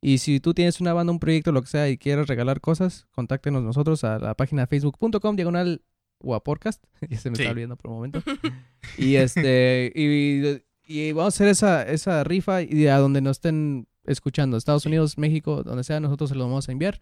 [0.00, 3.06] Y si tú tienes una banda, un proyecto, lo que sea, y quieres regalar cosas,
[3.12, 5.82] contáctenos nosotros a la página facebook.com, diagonal
[6.20, 6.84] Guaporcast.
[7.10, 7.42] ya se me Sí.
[7.42, 8.22] está olvidando por un momento.
[8.98, 13.86] y este, y, y vamos a hacer esa, esa rifa y a donde nos estén
[14.04, 17.00] escuchando, Estados Unidos, México, donde sea, nosotros se los vamos a enviar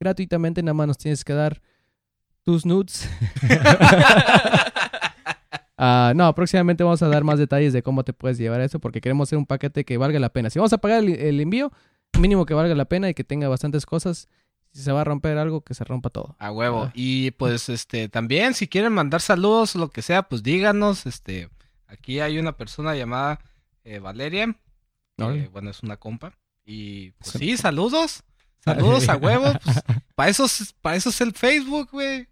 [0.00, 0.62] gratuitamente.
[0.62, 1.62] Nada más nos tienes que dar
[2.50, 3.08] tus nudes.
[5.82, 9.00] Ah, no, próximamente vamos a dar más detalles de cómo te puedes llevar eso porque
[9.00, 10.50] queremos hacer un paquete que valga la pena.
[10.50, 11.72] Si vamos a pagar el, el envío,
[12.18, 14.28] mínimo que valga la pena y que tenga bastantes cosas.
[14.72, 16.36] Si se va a romper algo, que se rompa todo.
[16.38, 16.82] A huevo.
[16.88, 16.92] Ah.
[16.94, 21.06] Y pues, este, también, si quieren mandar saludos o lo que sea, pues díganos.
[21.06, 21.48] Este,
[21.86, 23.40] aquí hay una persona llamada
[23.84, 24.54] eh, Valeria.
[25.16, 26.34] bueno, es una compa.
[26.62, 27.56] Y pues Sí.
[27.56, 28.22] saludos.
[28.66, 29.50] Saludos a huevo.
[29.64, 29.80] Pues,
[30.14, 32.28] para eso, es- para eso es el Facebook, güey.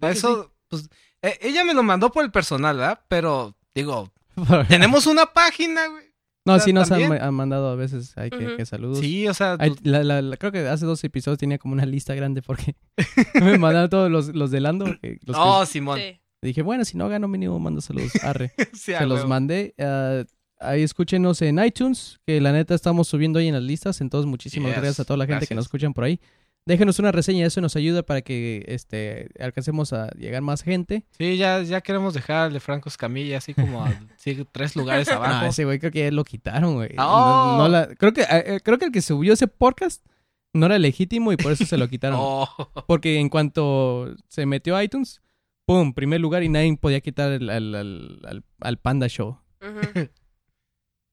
[0.00, 0.88] Sí, eso, pues,
[1.22, 3.00] eh, ella me lo mandó por el personal, ¿verdad?
[3.08, 4.12] Pero, digo,
[4.68, 6.04] tenemos una página, güey.
[6.46, 8.16] no, o sea, sí nos han, han mandado a veces.
[8.16, 8.98] Hay que, que saludos.
[9.00, 11.84] Sí, o sea, Hay- la- la- la- creo que hace dos episodios tenía como una
[11.86, 12.76] lista grande porque
[13.42, 14.86] me mandaron todos los, los de Lando.
[15.00, 15.98] que- los que- oh, Simón.
[15.98, 16.20] Sí.
[16.42, 18.12] dije, bueno, si no gano mínimo mando saludos.
[18.22, 18.52] Arre.
[18.72, 19.28] Sí, Se los huevo.
[19.28, 19.74] mandé.
[19.78, 20.22] ah,
[20.60, 24.00] ahí escúchenos en iTunes, que la neta estamos subiendo ahí en las listas.
[24.00, 26.20] Entonces, muchísimas Yes, gracias a toda la gente que nos escuchan por ahí.
[26.66, 31.04] Déjenos una reseña, eso nos ayuda para que este alcancemos a llegar más gente.
[31.18, 35.46] Sí, ya, ya queremos dejarle Franco Escamilla así como a sí, tres lugares No, abajo.
[35.46, 36.90] ese güey creo que ya lo quitaron, güey.
[36.98, 37.56] Oh.
[37.56, 40.04] No- no la- creo, que, eh, creo que el que subió ese podcast
[40.52, 42.18] no era legítimo y por eso se lo quitaron.
[42.20, 42.48] Oh,
[42.86, 45.22] Porque en cuanto se metió a iTunes,
[45.66, 45.92] ¡pum!
[45.94, 49.38] Primer lugar y nadie podía quitar el- al, al- al- al Panda Show.
[49.62, 50.08] Ujú.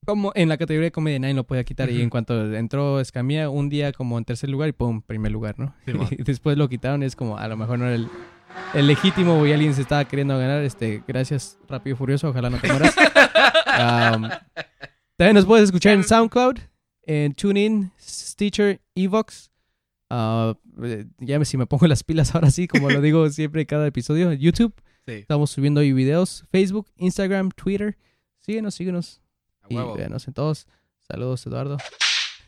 [0.08, 1.90] Como en la categoría de comedia nadie lo podía quitar.
[1.90, 5.02] Y en cuanto entró Escamilla, un día como en tercer lugar y ¡pum!
[5.02, 5.74] Primer lugar, ¿no?
[6.10, 8.08] Y después lo quitaron y es como, a lo mejor no era el,
[8.72, 10.62] el legítimo y alguien se estaba queriendo ganar.
[10.62, 12.30] Este, gracias, Rápido y Furioso.
[12.30, 12.94] Ojalá no te mueras.
[13.78, 14.28] Um,
[15.16, 16.56] también nos puedes escuchar en SoundCloud,
[17.02, 19.52] en TuneIn, Stitcher, Evox.
[20.10, 23.86] Ya me- si me pongo las pilas ahora sí, como lo digo siempre en cada
[23.86, 24.74] episodio, YouTube.
[25.06, 27.96] sí, Estamos subiendo ahí videos, Facebook, Instagram, Twitter.
[28.40, 29.20] Síguenos, síguenos.
[29.68, 29.94] Y huevo.
[29.94, 30.66] véanos en todos.
[31.06, 31.76] Saludos, Eduardo.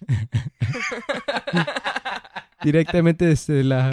[2.62, 3.90] Directamente desde la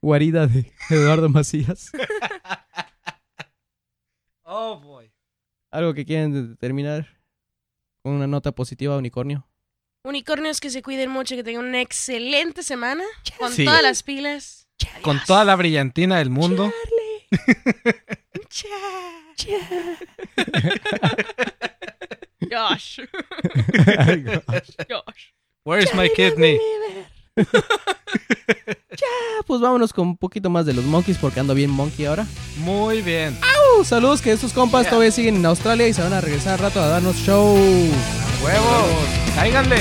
[0.00, 1.90] guarida de Eduardo Macías.
[4.42, 5.12] Oh, boy.
[5.70, 7.06] ¿Algo que quieren terminar
[8.02, 9.46] con una nota positiva, unicornio?
[10.04, 13.04] Unicornios que se cuiden mucho, que tengan una excelente semana.
[13.38, 13.66] Con Sí.
[13.66, 14.66] todas las pilas.
[15.02, 16.72] Con toda la brillantina del mundo.
[18.48, 18.68] Cha.
[22.40, 22.98] Josh.
[24.88, 25.32] Josh.
[25.64, 26.58] Where's my kidney?
[27.36, 27.36] Ah,
[29.46, 32.26] pues vámonos con un poquito más de los monkeys porque ando bien monkey ahora.
[32.58, 33.38] Muy bien.
[33.78, 34.90] Uh, saludos que estos compas Yeah.
[34.90, 37.56] todavía siguen en Australia y se van a regresar al rato a darnos show.
[38.42, 38.86] Huevos.
[39.34, 39.78] Cáiganle.